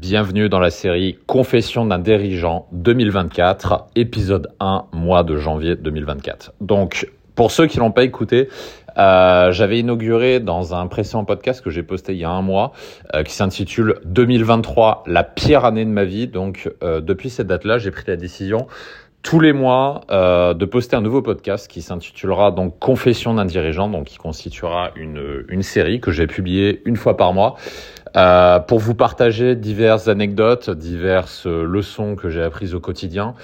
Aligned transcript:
Bienvenue 0.00 0.48
dans 0.48 0.60
la 0.60 0.70
série 0.70 1.18
Confession 1.26 1.84
d'un 1.84 1.98
dirigeant 1.98 2.68
2024, 2.70 3.88
épisode 3.96 4.46
1, 4.60 4.84
mois 4.92 5.24
de 5.24 5.36
janvier 5.36 5.74
2024. 5.74 6.52
Donc, 6.60 7.10
pour 7.34 7.50
ceux 7.50 7.66
qui 7.66 7.78
l'ont 7.78 7.90
pas 7.90 8.04
écouté, 8.04 8.48
euh, 8.96 9.50
j'avais 9.50 9.80
inauguré 9.80 10.38
dans 10.38 10.72
un 10.72 10.86
précédent 10.86 11.24
podcast 11.24 11.64
que 11.64 11.70
j'ai 11.70 11.82
posté 11.82 12.12
il 12.12 12.18
y 12.18 12.24
a 12.24 12.30
un 12.30 12.42
mois, 12.42 12.70
euh, 13.16 13.24
qui 13.24 13.34
s'intitule 13.34 13.98
2023, 14.04 15.02
la 15.08 15.24
pire 15.24 15.64
année 15.64 15.84
de 15.84 15.90
ma 15.90 16.04
vie. 16.04 16.28
Donc, 16.28 16.70
euh, 16.84 17.00
depuis 17.00 17.28
cette 17.28 17.48
date-là, 17.48 17.78
j'ai 17.78 17.90
pris 17.90 18.04
la 18.06 18.14
décision 18.14 18.68
tous 19.22 19.40
les 19.40 19.52
mois 19.52 20.02
euh, 20.10 20.54
de 20.54 20.64
poster 20.64 20.96
un 20.96 21.00
nouveau 21.00 21.22
podcast 21.22 21.68
qui 21.68 21.82
s'intitulera 21.82 22.50
donc 22.50 22.78
Confession 22.78 23.34
d'un 23.34 23.44
dirigeant, 23.44 23.88
donc 23.88 24.06
qui 24.06 24.16
constituera 24.16 24.90
une, 24.96 25.44
une 25.48 25.62
série 25.62 26.00
que 26.00 26.12
j'ai 26.12 26.26
publiée 26.26 26.82
une 26.84 26.96
fois 26.96 27.16
par 27.16 27.32
mois 27.32 27.56
euh, 28.16 28.58
pour 28.60 28.78
vous 28.78 28.94
partager 28.94 29.56
diverses 29.56 30.08
anecdotes, 30.08 30.70
diverses 30.70 31.46
leçons 31.46 32.16
que 32.16 32.28
j'ai 32.30 32.42
apprises 32.42 32.74
au 32.74 32.80
quotidien 32.80 33.34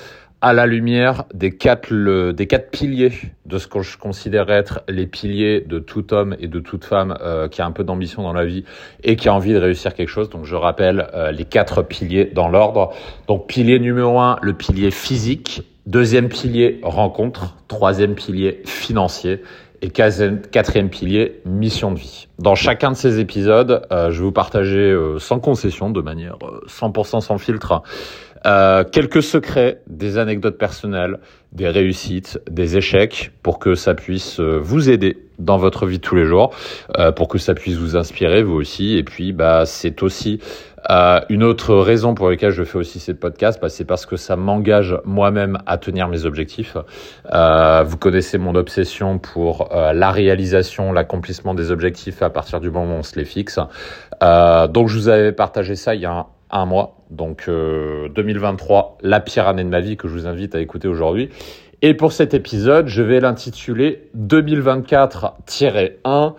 à 0.45 0.52
la 0.52 0.66
lumière 0.66 1.24
des 1.32 1.56
quatre, 1.56 1.88
le, 1.88 2.34
des 2.34 2.46
quatre 2.46 2.70
piliers 2.70 3.12
de 3.46 3.56
ce 3.56 3.66
que 3.66 3.80
je 3.80 3.96
considère 3.96 4.50
être 4.50 4.82
les 4.91 5.06
piliers 5.06 5.62
de 5.62 5.78
tout 5.78 6.12
homme 6.12 6.36
et 6.38 6.48
de 6.48 6.60
toute 6.60 6.84
femme 6.84 7.16
euh, 7.22 7.48
qui 7.48 7.62
a 7.62 7.66
un 7.66 7.70
peu 7.70 7.82
d'ambition 7.82 8.22
dans 8.22 8.34
la 8.34 8.45
vie 8.45 8.62
et 9.02 9.16
qui 9.16 9.30
a 9.30 9.34
envie 9.34 9.55
de 9.55 9.58
réussir 9.58 9.95
quelque 9.95 10.10
chose. 10.10 10.28
Donc 10.28 10.45
je 10.45 10.55
rappelle 10.55 11.08
euh, 11.14 11.33
les 11.33 11.46
quatre 11.46 11.80
piliers 11.80 12.27
dans 12.27 12.48
l'ordre. 12.48 12.92
Donc 13.27 13.46
pilier 13.46 13.78
numéro 13.78 14.20
un, 14.20 14.36
le 14.42 14.52
pilier 14.52 14.91
physique. 14.91 15.62
Deuxième 15.86 16.28
pilier, 16.28 16.78
rencontre. 16.83 17.56
Troisième 17.66 18.14
pilier, 18.14 18.60
financier. 18.66 19.41
Et 19.84 19.90
quatrième 19.90 20.88
pilier, 20.88 21.42
mission 21.44 21.92
de 21.92 21.98
vie. 21.98 22.28
Dans 22.38 22.54
chacun 22.54 22.92
de 22.92 22.96
ces 22.96 23.20
épisodes, 23.20 23.82
euh, 23.92 24.10
je 24.10 24.16
vais 24.16 24.24
vous 24.24 24.32
partager 24.32 24.78
euh, 24.78 25.18
sans 25.18 25.40
concession, 25.40 25.90
de 25.90 26.00
manière 26.00 26.38
100% 26.68 27.16
euh, 27.18 27.20
sans 27.20 27.36
filtre, 27.36 27.82
quelques 28.92 29.22
secrets, 29.22 29.82
des 29.86 30.16
anecdotes 30.16 30.56
personnelles, 30.56 31.18
des 31.52 31.68
réussites, 31.68 32.41
des 32.50 32.78
échecs, 32.78 33.32
pour 33.42 33.58
que 33.58 33.74
ça 33.74 33.92
puisse 33.94 34.41
vous 34.41 34.88
aider 34.88 35.18
dans 35.38 35.58
votre 35.58 35.84
vie 35.84 35.98
de 35.98 36.02
tous 36.02 36.16
les 36.16 36.24
jours, 36.24 36.54
pour 37.16 37.28
que 37.28 37.36
ça 37.36 37.54
puisse 37.54 37.76
vous 37.76 37.96
inspirer 37.96 38.42
vous 38.42 38.54
aussi. 38.54 38.96
Et 38.96 39.02
puis, 39.02 39.32
bah, 39.32 39.64
c'est 39.64 40.02
aussi 40.02 40.41
euh, 40.90 41.20
une 41.28 41.42
autre 41.42 41.74
raison 41.77 42.14
pour 42.14 42.28
laquelle 42.28 42.50
je 42.50 42.64
fais 42.64 42.78
aussi 42.78 43.00
ces 43.00 43.14
podcasts, 43.14 43.60
bah, 43.60 43.68
c'est 43.68 43.84
parce 43.84 44.06
que 44.06 44.16
ça 44.16 44.36
m'engage 44.36 44.96
moi-même 45.04 45.58
à 45.66 45.78
tenir 45.78 46.08
mes 46.08 46.26
objectifs. 46.26 46.76
Euh, 47.32 47.82
vous 47.84 47.96
connaissez 47.96 48.38
mon 48.38 48.54
obsession 48.54 49.18
pour 49.18 49.74
euh, 49.74 49.92
la 49.92 50.10
réalisation, 50.10 50.92
l'accomplissement 50.92 51.54
des 51.54 51.70
objectifs 51.70 52.22
à 52.22 52.30
partir 52.30 52.60
du 52.60 52.70
moment 52.70 52.96
où 52.96 52.98
on 52.98 53.02
se 53.02 53.18
les 53.18 53.24
fixe. 53.24 53.58
Euh, 54.22 54.68
donc, 54.68 54.88
je 54.88 54.98
vous 54.98 55.08
avais 55.08 55.32
partagé 55.32 55.76
ça 55.76 55.94
il 55.94 56.02
y 56.02 56.06
a 56.06 56.12
un, 56.12 56.26
un 56.50 56.66
mois. 56.66 56.98
Donc, 57.10 57.48
2023, 57.48 58.98
la 59.02 59.20
pire 59.20 59.46
année 59.46 59.64
de 59.64 59.69
ma 59.69 59.80
vie 59.80 59.96
que 59.96 60.08
je 60.08 60.12
vous 60.12 60.26
invite 60.26 60.54
à 60.54 60.60
écouter 60.60 60.88
aujourd'hui. 60.88 61.30
Et 61.82 61.94
pour 61.94 62.12
cet 62.12 62.34
épisode, 62.34 62.88
je 62.88 63.02
vais 63.02 63.20
l'intituler 63.20 64.10
2024-1, 64.16 66.34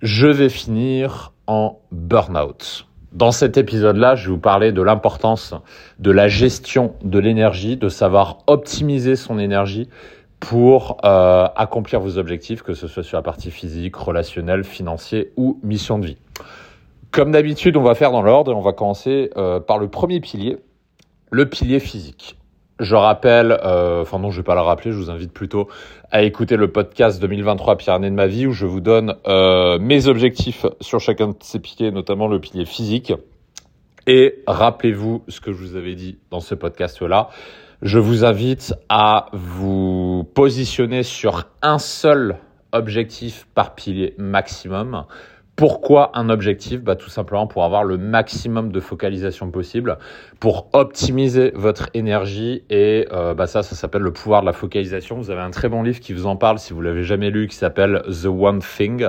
je 0.00 0.26
vais 0.26 0.48
finir 0.48 1.32
en 1.46 1.78
burn-out. 1.92 2.85
Dans 3.16 3.32
cet 3.32 3.56
épisode-là, 3.56 4.14
je 4.14 4.26
vais 4.26 4.32
vous 4.32 4.38
parler 4.38 4.72
de 4.72 4.82
l'importance 4.82 5.54
de 5.98 6.10
la 6.10 6.28
gestion 6.28 6.92
de 7.02 7.18
l'énergie, 7.18 7.78
de 7.78 7.88
savoir 7.88 8.40
optimiser 8.46 9.16
son 9.16 9.38
énergie 9.38 9.88
pour 10.38 10.98
euh, 11.02 11.48
accomplir 11.56 12.00
vos 12.00 12.18
objectifs, 12.18 12.60
que 12.60 12.74
ce 12.74 12.86
soit 12.86 13.02
sur 13.02 13.16
la 13.16 13.22
partie 13.22 13.50
physique, 13.50 13.96
relationnelle, 13.96 14.64
financière 14.64 15.24
ou 15.38 15.58
mission 15.62 15.98
de 15.98 16.08
vie. 16.08 16.18
Comme 17.10 17.32
d'habitude, 17.32 17.78
on 17.78 17.82
va 17.82 17.94
faire 17.94 18.12
dans 18.12 18.20
l'ordre 18.20 18.54
on 18.54 18.60
va 18.60 18.74
commencer 18.74 19.30
euh, 19.38 19.60
par 19.60 19.78
le 19.78 19.88
premier 19.88 20.20
pilier, 20.20 20.58
le 21.30 21.48
pilier 21.48 21.80
physique. 21.80 22.36
Je 22.80 22.94
rappelle, 22.94 23.58
euh, 23.64 24.02
enfin 24.02 24.18
non, 24.18 24.30
je 24.30 24.36
vais 24.36 24.44
pas 24.44 24.54
le 24.54 24.60
rappeler, 24.60 24.92
je 24.92 24.98
vous 24.98 25.08
invite 25.08 25.32
plutôt 25.32 25.68
à 26.10 26.22
écouter 26.22 26.56
le 26.56 26.70
podcast 26.70 27.20
2023 27.20 27.76
Pire 27.76 27.94
année 27.94 28.10
de 28.10 28.14
ma 28.14 28.26
vie 28.26 28.46
où 28.46 28.52
je 28.52 28.66
vous 28.66 28.80
donne 28.80 29.16
euh, 29.26 29.78
mes 29.78 30.06
objectifs 30.06 30.66
sur 30.80 31.00
chacun 31.00 31.28
de 31.28 31.34
ces 31.40 31.58
piliers, 31.58 31.90
notamment 31.90 32.28
le 32.28 32.40
pilier 32.40 32.64
physique. 32.64 33.12
Et 34.06 34.42
rappelez-vous 34.46 35.24
ce 35.28 35.40
que 35.40 35.52
je 35.52 35.58
vous 35.58 35.76
avais 35.76 35.94
dit 35.94 36.18
dans 36.30 36.40
ce 36.40 36.54
podcast-là. 36.54 37.28
Je 37.82 37.98
vous 37.98 38.24
invite 38.24 38.74
à 38.88 39.26
vous 39.32 40.28
positionner 40.34 41.02
sur 41.02 41.48
un 41.62 41.78
seul 41.78 42.36
objectif 42.72 43.46
par 43.54 43.74
pilier 43.74 44.14
maximum 44.16 45.04
pourquoi 45.56 46.10
un 46.14 46.28
objectif 46.28 46.82
bah, 46.82 46.96
Tout 46.96 47.08
simplement 47.08 47.46
pour 47.46 47.64
avoir 47.64 47.82
le 47.82 47.96
maximum 47.96 48.70
de 48.70 48.78
focalisation 48.78 49.50
possible, 49.50 49.98
pour 50.38 50.68
optimiser 50.74 51.52
votre 51.54 51.88
énergie. 51.94 52.62
Et 52.68 53.08
euh, 53.10 53.34
bah, 53.34 53.46
ça, 53.46 53.62
ça 53.62 53.74
s'appelle 53.74 54.02
le 54.02 54.12
pouvoir 54.12 54.42
de 54.42 54.46
la 54.46 54.52
focalisation. 54.52 55.16
Vous 55.16 55.30
avez 55.30 55.40
un 55.40 55.50
très 55.50 55.68
bon 55.68 55.82
livre 55.82 56.00
qui 56.00 56.12
vous 56.12 56.26
en 56.26 56.36
parle 56.36 56.58
si 56.58 56.74
vous 56.74 56.82
l'avez 56.82 57.02
jamais 57.02 57.30
lu, 57.30 57.48
qui 57.48 57.56
s'appelle 57.56 58.02
The 58.22 58.26
One 58.26 58.60
Thing. 58.60 59.08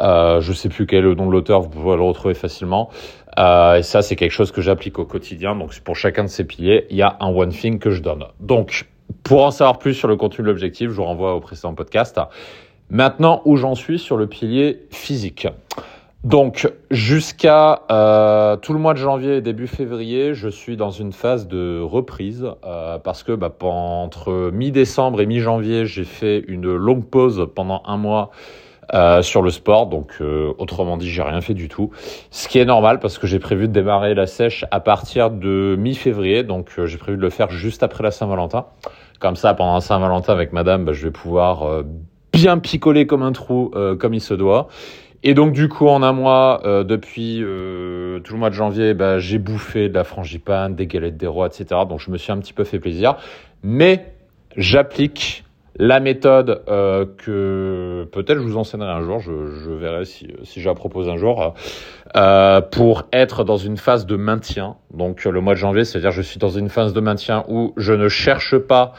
Euh, 0.00 0.40
je 0.40 0.52
sais 0.52 0.68
plus 0.68 0.86
quel 0.86 1.00
est 1.00 1.02
le 1.02 1.14
nom 1.14 1.26
de 1.26 1.32
l'auteur, 1.32 1.60
vous 1.60 1.70
pouvez 1.70 1.96
le 1.96 2.02
retrouver 2.02 2.34
facilement. 2.34 2.90
Euh, 3.38 3.76
et 3.76 3.82
ça, 3.82 4.02
c'est 4.02 4.14
quelque 4.14 4.32
chose 4.32 4.52
que 4.52 4.60
j'applique 4.60 4.98
au 4.98 5.04
quotidien. 5.04 5.56
Donc, 5.56 5.78
pour 5.80 5.96
chacun 5.96 6.24
de 6.24 6.28
ces 6.28 6.44
piliers, 6.44 6.86
il 6.90 6.96
y 6.96 7.02
a 7.02 7.16
un 7.20 7.28
One 7.28 7.50
Thing 7.50 7.78
que 7.78 7.90
je 7.90 8.02
donne. 8.02 8.24
Donc, 8.40 8.86
pour 9.22 9.44
en 9.44 9.50
savoir 9.50 9.78
plus 9.78 9.94
sur 9.94 10.08
le 10.08 10.16
contenu 10.16 10.42
de 10.44 10.48
l'objectif, 10.48 10.90
je 10.90 10.94
vous 10.94 11.04
renvoie 11.04 11.34
au 11.34 11.40
précédent 11.40 11.74
podcast. 11.74 12.20
Maintenant, 12.90 13.42
où 13.44 13.56
j'en 13.56 13.74
suis 13.74 13.98
sur 13.98 14.16
le 14.16 14.26
pilier 14.26 14.86
physique. 14.90 15.46
Donc, 16.24 16.68
jusqu'à 16.90 17.82
euh, 17.92 18.56
tout 18.56 18.72
le 18.72 18.78
mois 18.78 18.92
de 18.92 18.98
janvier 18.98 19.36
et 19.36 19.40
début 19.40 19.68
février, 19.68 20.34
je 20.34 20.48
suis 20.48 20.76
dans 20.76 20.90
une 20.90 21.12
phase 21.12 21.46
de 21.46 21.80
reprise 21.80 22.44
euh, 22.64 22.98
parce 22.98 23.22
que 23.22 23.32
bah, 23.32 23.54
entre 23.60 24.50
mi-décembre 24.50 25.20
et 25.20 25.26
mi-janvier, 25.26 25.86
j'ai 25.86 26.04
fait 26.04 26.44
une 26.48 26.74
longue 26.74 27.04
pause 27.04 27.48
pendant 27.54 27.82
un 27.86 27.96
mois 27.96 28.30
euh, 28.94 29.20
sur 29.20 29.42
le 29.42 29.50
sport. 29.50 29.86
Donc, 29.86 30.14
euh, 30.20 30.54
autrement 30.56 30.96
dit, 30.96 31.10
j'ai 31.10 31.22
rien 31.22 31.42
fait 31.42 31.54
du 31.54 31.68
tout. 31.68 31.90
Ce 32.30 32.48
qui 32.48 32.58
est 32.58 32.64
normal 32.64 33.00
parce 33.00 33.18
que 33.18 33.26
j'ai 33.26 33.38
prévu 33.38 33.68
de 33.68 33.72
démarrer 33.72 34.14
la 34.14 34.26
sèche 34.26 34.64
à 34.70 34.80
partir 34.80 35.30
de 35.30 35.76
mi-février. 35.78 36.42
Donc, 36.42 36.70
euh, 36.78 36.86
j'ai 36.86 36.96
prévu 36.96 37.18
de 37.18 37.22
le 37.22 37.30
faire 37.30 37.50
juste 37.50 37.82
après 37.82 38.02
la 38.02 38.10
Saint-Valentin. 38.10 38.66
Comme 39.20 39.36
ça, 39.36 39.52
pendant 39.52 39.78
Saint-Valentin 39.80 40.32
avec 40.32 40.52
madame, 40.52 40.84
bah, 40.84 40.92
je 40.92 41.04
vais 41.04 41.12
pouvoir 41.12 41.64
euh, 41.64 41.82
bien 42.32 42.58
picoler 42.58 43.06
comme 43.06 43.22
un 43.22 43.32
trou, 43.32 43.70
euh, 43.74 43.96
comme 43.96 44.14
il 44.14 44.20
se 44.20 44.34
doit. 44.34 44.68
Et 45.24 45.34
donc 45.34 45.52
du 45.52 45.68
coup, 45.68 45.88
en 45.88 46.02
un 46.02 46.12
mois, 46.12 46.60
euh, 46.64 46.84
depuis 46.84 47.42
euh, 47.42 48.20
tout 48.20 48.34
le 48.34 48.38
mois 48.38 48.50
de 48.50 48.54
janvier, 48.54 48.94
bah, 48.94 49.18
j'ai 49.18 49.38
bouffé 49.38 49.88
de 49.88 49.94
la 49.94 50.04
frangipane, 50.04 50.76
des 50.76 50.86
galettes 50.86 51.16
des 51.16 51.26
rois, 51.26 51.46
etc. 51.46 51.80
Donc 51.88 52.00
je 52.00 52.10
me 52.10 52.18
suis 52.18 52.30
un 52.30 52.38
petit 52.38 52.52
peu 52.52 52.64
fait 52.64 52.78
plaisir. 52.78 53.16
Mais 53.64 54.12
j'applique 54.56 55.44
la 55.80 56.00
méthode 56.00 56.64
que 57.18 58.08
peut-être 58.10 58.40
je 58.40 58.44
vous 58.44 58.56
enseignerai 58.56 58.90
un 58.90 59.02
jour, 59.02 59.20
je, 59.20 59.70
verrai 59.70 60.04
si, 60.04 60.26
si 60.42 60.60
je 60.60 60.68
la 60.68 60.74
propose 60.74 61.08
un 61.08 61.16
jour, 61.16 61.54
pour 62.72 63.04
être 63.12 63.44
dans 63.44 63.58
une 63.58 63.76
phase 63.76 64.04
de 64.04 64.16
maintien. 64.16 64.74
Donc 64.92 65.24
le 65.24 65.40
mois 65.40 65.54
de 65.54 65.58
janvier, 65.58 65.84
c'est-à-dire 65.84 66.10
je 66.10 66.22
suis 66.22 66.40
dans 66.40 66.48
une 66.48 66.68
phase 66.68 66.94
de 66.94 67.00
maintien 67.00 67.44
où 67.46 67.74
je 67.76 67.92
ne 67.92 68.08
cherche 68.08 68.58
pas 68.58 68.92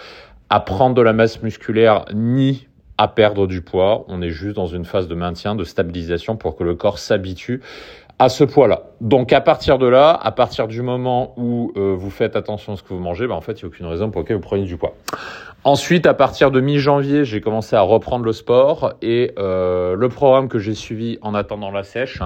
à 0.49 0.61
prendre 0.61 0.95
de 0.95 1.01
la 1.01 1.11
masse 1.11 1.41
musculaire 1.43 2.05
ni 2.13 2.68
à 2.99 3.07
perdre 3.07 3.47
du 3.47 3.61
poids. 3.61 4.03
On 4.09 4.21
est 4.21 4.29
juste 4.29 4.57
dans 4.57 4.67
une 4.67 4.83
phase 4.83 5.07
de 5.07 5.15
maintien, 5.15 5.55
de 5.55 5.63
stabilisation 5.63 6.35
pour 6.35 6.57
que 6.57 6.65
le 6.65 6.75
corps 6.75 6.99
s'habitue 6.99 7.61
à 8.19 8.27
ce 8.27 8.43
poids-là. 8.43 8.83
Donc 8.99 9.31
à 9.31 9.39
partir 9.39 9.77
de 9.77 9.87
là, 9.87 10.19
à 10.21 10.31
partir 10.31 10.67
du 10.67 10.81
moment 10.81 11.33
où 11.37 11.71
euh, 11.77 11.95
vous 11.97 12.09
faites 12.09 12.35
attention 12.35 12.73
à 12.73 12.75
ce 12.75 12.83
que 12.83 12.89
vous 12.89 12.99
mangez, 12.99 13.25
bah, 13.25 13.35
en 13.35 13.41
fait, 13.41 13.53
il 13.53 13.63
n'y 13.63 13.63
a 13.63 13.67
aucune 13.67 13.85
raison 13.85 14.11
pour 14.11 14.21
laquelle 14.21 14.35
vous 14.35 14.41
prenez 14.41 14.65
du 14.65 14.75
poids. 14.75 14.95
Ensuite, 15.63 16.05
à 16.07 16.13
partir 16.13 16.51
de 16.51 16.59
mi-janvier, 16.59 17.23
j'ai 17.23 17.39
commencé 17.39 17.77
à 17.77 17.81
reprendre 17.81 18.25
le 18.25 18.33
sport 18.33 18.95
et 19.01 19.31
euh, 19.39 19.95
le 19.95 20.09
programme 20.09 20.49
que 20.49 20.59
j'ai 20.59 20.75
suivi 20.75 21.17
en 21.21 21.33
attendant 21.33 21.71
la 21.71 21.83
sèche, 21.83 22.19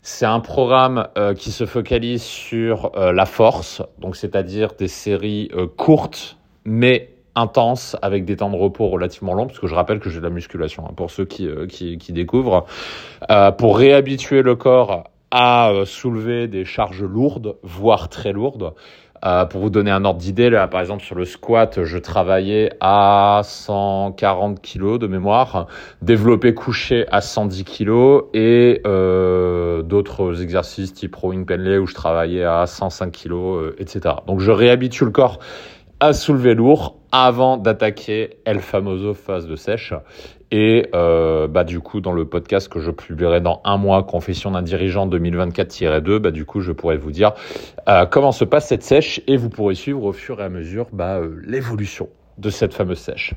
c'est 0.00 0.26
un 0.26 0.40
programme 0.40 1.06
euh, 1.18 1.34
qui 1.34 1.50
se 1.50 1.66
focalise 1.66 2.22
sur 2.22 2.92
la 2.96 3.26
force, 3.26 3.82
donc 3.98 4.16
c'est-à-dire 4.16 4.70
des 4.78 4.88
séries 4.88 5.50
courtes 5.76 6.38
mais 6.64 7.13
intense 7.36 7.96
avec 8.02 8.24
des 8.24 8.36
temps 8.36 8.50
de 8.50 8.56
repos 8.56 8.88
relativement 8.88 9.34
longs, 9.34 9.46
parce 9.46 9.58
que 9.58 9.66
je 9.66 9.74
rappelle 9.74 10.00
que 10.00 10.10
j'ai 10.10 10.18
de 10.18 10.24
la 10.24 10.30
musculation, 10.30 10.84
hein, 10.86 10.92
pour 10.96 11.10
ceux 11.10 11.24
qui, 11.24 11.48
euh, 11.48 11.66
qui, 11.66 11.98
qui, 11.98 12.12
découvrent, 12.12 12.66
euh, 13.30 13.50
pour 13.50 13.78
réhabituer 13.78 14.42
le 14.42 14.54
corps 14.56 15.04
à 15.34 15.70
euh, 15.70 15.84
soulever 15.84 16.46
des 16.46 16.64
charges 16.64 17.02
lourdes, 17.02 17.56
voire 17.64 18.08
très 18.08 18.32
lourdes. 18.32 18.72
Euh, 19.24 19.46
pour 19.46 19.62
vous 19.62 19.70
donner 19.70 19.90
un 19.90 20.04
ordre 20.04 20.20
d'idée, 20.20 20.48
là, 20.48 20.68
par 20.68 20.80
exemple, 20.80 21.02
sur 21.02 21.16
le 21.16 21.24
squat, 21.24 21.82
je 21.82 21.98
travaillais 21.98 22.70
à 22.80 23.40
140 23.42 24.60
kg 24.60 24.98
de 24.98 25.06
mémoire, 25.08 25.66
développé 26.02 26.54
couché 26.54 27.06
à 27.10 27.20
110 27.20 27.64
kg 27.64 28.26
et 28.34 28.82
euh, 28.86 29.82
d'autres 29.82 30.40
exercices 30.42 30.92
type 30.92 31.16
rowing 31.16 31.46
penley 31.46 31.78
où 31.78 31.86
je 31.86 31.94
travaillais 31.94 32.44
à 32.44 32.66
105 32.66 33.10
kg, 33.10 33.72
etc. 33.78 34.16
Donc, 34.28 34.38
je 34.38 34.52
réhabitue 34.52 35.04
le 35.04 35.10
corps 35.10 35.40
à 36.00 36.12
soulever 36.12 36.54
lourd 36.54 36.96
avant 37.16 37.58
d'attaquer 37.58 38.38
El 38.44 38.58
Famoso 38.58 39.14
phase 39.14 39.46
de 39.46 39.54
sèche. 39.54 39.94
Et 40.50 40.88
euh, 40.96 41.46
bah, 41.46 41.62
du 41.62 41.78
coup, 41.78 42.00
dans 42.00 42.10
le 42.10 42.24
podcast 42.24 42.68
que 42.68 42.80
je 42.80 42.90
publierai 42.90 43.40
dans 43.40 43.60
un 43.64 43.76
mois, 43.76 44.02
Confession 44.02 44.50
d'un 44.50 44.62
dirigeant 44.62 45.06
2024-2, 45.06 46.18
bah, 46.18 46.32
du 46.32 46.44
coup, 46.44 46.60
je 46.60 46.72
pourrai 46.72 46.96
vous 46.96 47.12
dire 47.12 47.34
euh, 47.88 48.04
comment 48.06 48.32
se 48.32 48.44
passe 48.44 48.66
cette 48.66 48.82
sèche 48.82 49.20
et 49.28 49.36
vous 49.36 49.48
pourrez 49.48 49.76
suivre 49.76 50.02
au 50.02 50.12
fur 50.12 50.40
et 50.40 50.42
à 50.42 50.48
mesure 50.48 50.88
bah, 50.92 51.18
euh, 51.18 51.40
l'évolution 51.44 52.08
de 52.38 52.50
cette 52.50 52.74
fameuse 52.74 52.98
sèche. 52.98 53.34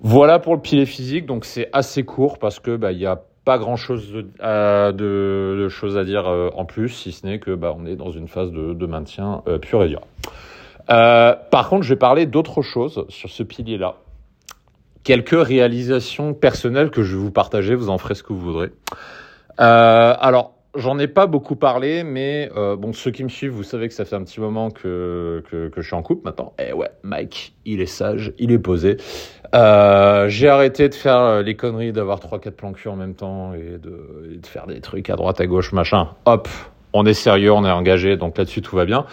Voilà 0.00 0.38
pour 0.38 0.54
le 0.54 0.62
pilier 0.62 0.86
physique, 0.86 1.26
donc 1.26 1.44
c'est 1.44 1.68
assez 1.74 2.04
court 2.04 2.38
parce 2.38 2.58
que 2.58 2.74
bah, 2.74 2.88
a 2.88 3.20
pas 3.44 3.58
grand 3.58 3.76
chose 3.76 4.10
de, 4.12 5.68
choses 5.68 5.98
à 5.98 6.04
dire 6.04 6.26
en 6.54 6.64
plus, 6.64 6.88
si 6.88 7.12
ce 7.12 7.26
n'est 7.26 7.38
que 7.38 7.54
bah, 7.54 7.74
on 7.78 7.84
est 7.84 7.96
dans 7.96 8.10
une 8.10 8.28
phase 8.28 8.50
de, 8.50 8.72
de 8.72 8.86
maintien 8.86 9.42
euh, 9.46 9.58
pur 9.58 9.82
et 9.82 9.88
dur. 9.88 10.00
Par 10.86 11.68
contre, 11.68 11.82
je 11.82 11.90
vais 11.90 11.98
parler 11.98 12.26
d'autre 12.26 12.62
chose 12.62 13.04
sur 13.08 13.30
ce 13.30 13.42
pilier-là. 13.42 13.96
Quelques 15.02 15.30
réalisations 15.30 16.32
personnelles 16.34 16.90
que 16.90 17.02
je 17.02 17.16
vais 17.16 17.22
vous 17.22 17.30
partager, 17.30 17.74
vous 17.74 17.90
en 17.90 17.98
ferez 17.98 18.14
ce 18.14 18.22
que 18.22 18.32
vous 18.32 18.40
voudrez. 18.40 18.70
alors, 19.58 20.54
J'en 20.76 20.98
ai 20.98 21.06
pas 21.06 21.26
beaucoup 21.26 21.54
parlé, 21.54 22.02
mais 22.02 22.50
euh, 22.56 22.74
bon, 22.74 22.92
ceux 22.92 23.12
qui 23.12 23.22
me 23.22 23.28
suivent, 23.28 23.52
vous 23.52 23.62
savez 23.62 23.86
que 23.86 23.94
ça 23.94 24.04
fait 24.04 24.16
un 24.16 24.24
petit 24.24 24.40
moment 24.40 24.70
que, 24.70 25.44
que, 25.48 25.70
je 25.76 25.82
suis 25.82 25.94
en 25.94 26.02
couple 26.02 26.22
maintenant. 26.24 26.52
Eh 26.58 26.72
ouais, 26.72 26.90
Mike, 27.04 27.54
il 27.64 27.80
est 27.80 27.86
sage, 27.86 28.32
il 28.38 28.50
est 28.50 28.58
posé. 28.58 28.96
Euh, 29.54 30.28
j'ai 30.28 30.48
arrêté 30.48 30.88
de 30.88 30.94
faire 30.94 31.20
euh, 31.20 31.42
les 31.42 31.54
conneries 31.54 31.92
d'avoir 31.92 32.18
trois 32.18 32.40
quatre 32.40 32.56
plans 32.56 32.72
cul 32.72 32.88
en 32.88 32.96
même 32.96 33.14
temps 33.14 33.54
et 33.54 33.78
de, 33.78 34.32
et 34.34 34.38
de 34.38 34.46
faire 34.46 34.66
des 34.66 34.80
trucs 34.80 35.10
à 35.10 35.14
droite 35.14 35.40
à 35.40 35.46
gauche 35.46 35.72
machin. 35.72 36.08
Hop, 36.24 36.48
on 36.92 37.06
est 37.06 37.14
sérieux, 37.14 37.52
on 37.52 37.64
est 37.64 37.70
engagé, 37.70 38.16
donc 38.16 38.36
là-dessus 38.36 38.60
tout 38.60 38.74
va 38.74 38.84
bien. 38.84 39.06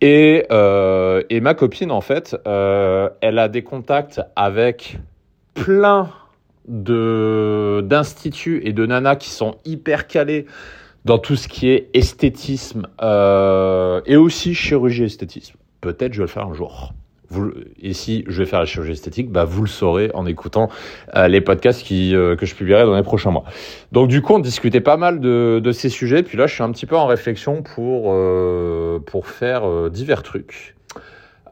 Et, 0.00 0.46
euh, 0.52 1.22
et 1.28 1.40
ma 1.40 1.54
copine 1.54 1.90
en 1.90 2.00
fait, 2.00 2.36
euh, 2.46 3.10
elle 3.20 3.38
a 3.38 3.48
des 3.48 3.62
contacts 3.62 4.20
avec 4.36 4.98
plein 5.54 6.10
d'instituts 6.68 8.60
et 8.64 8.72
de 8.72 8.86
nanas 8.86 9.16
qui 9.16 9.30
sont 9.30 9.56
hyper 9.64 10.06
calés 10.06 10.46
dans 11.04 11.18
tout 11.18 11.36
ce 11.36 11.48
qui 11.48 11.68
est 11.68 11.88
esthétisme 11.94 12.86
euh, 13.00 14.00
et 14.06 14.16
aussi 14.16 14.54
chirurgie 14.54 15.04
esthétisme. 15.04 15.56
Peut-être 15.80 16.12
je 16.12 16.18
vais 16.18 16.24
le 16.24 16.28
faire 16.28 16.46
un 16.46 16.54
jour. 16.54 16.92
Vous, 17.30 17.52
et 17.82 17.92
si 17.92 18.24
je 18.26 18.42
vais 18.42 18.46
faire 18.46 18.60
la 18.60 18.64
chirurgie 18.64 18.92
esthétique, 18.92 19.30
bah 19.30 19.44
vous 19.44 19.60
le 19.60 19.68
saurez 19.68 20.10
en 20.14 20.24
écoutant 20.24 20.70
euh, 21.14 21.28
les 21.28 21.42
podcasts 21.42 21.82
qui, 21.82 22.14
euh, 22.14 22.36
que 22.36 22.46
je 22.46 22.54
publierai 22.54 22.84
dans 22.84 22.96
les 22.96 23.02
prochains 23.02 23.30
mois. 23.30 23.44
Donc 23.92 24.08
du 24.08 24.22
coup, 24.22 24.34
on 24.34 24.38
discutait 24.38 24.80
pas 24.80 24.96
mal 24.96 25.20
de, 25.20 25.60
de 25.62 25.72
ces 25.72 25.90
sujets. 25.90 26.22
Puis 26.22 26.38
là, 26.38 26.46
je 26.46 26.54
suis 26.54 26.62
un 26.62 26.72
petit 26.72 26.86
peu 26.86 26.96
en 26.96 27.06
réflexion 27.06 27.62
pour 27.62 28.12
euh, 28.14 28.98
pour 29.04 29.26
faire 29.26 29.68
euh, 29.68 29.90
divers 29.90 30.22
trucs. 30.22 30.77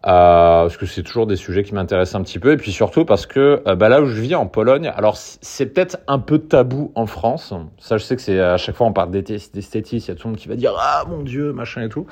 Euh, 0.07 0.63
parce 0.63 0.77
que 0.77 0.87
c'est 0.87 1.03
toujours 1.03 1.27
des 1.27 1.35
sujets 1.35 1.65
qui 1.65 1.75
m'intéressent 1.75 2.21
un 2.21 2.23
petit 2.23 2.39
peu, 2.39 2.53
et 2.53 2.57
puis 2.57 2.71
surtout 2.71 3.05
parce 3.05 3.27
que 3.27 3.61
euh, 3.67 3.75
bah 3.75 3.89
là 3.89 4.01
où 4.01 4.07
je 4.07 4.21
vis 4.21 4.37
en 4.37 4.47
Pologne, 4.47 4.93
alors 4.95 5.17
c'est 5.17 5.67
peut-être 5.67 5.99
un 6.07 6.21
peu 6.21 6.39
tabou 6.39 6.93
en 6.95 7.07
France. 7.07 7.53
Ça, 7.79 7.97
je 7.97 8.05
sais 8.05 8.15
que 8.15 8.23
c'est 8.23 8.39
à 8.39 8.57
chaque 8.57 8.77
fois 8.77 8.87
on 8.87 8.93
parle 8.93 9.11
d'esthétisme, 9.11 10.07
il 10.07 10.09
y 10.09 10.11
a 10.13 10.15
tout 10.15 10.29
le 10.29 10.33
monde 10.33 10.39
qui 10.39 10.47
va 10.47 10.55
dire 10.55 10.75
ah 10.79 11.03
mon 11.09 11.23
dieu 11.23 11.53
machin 11.53 11.83
et 11.83 11.89
tout. 11.89 12.07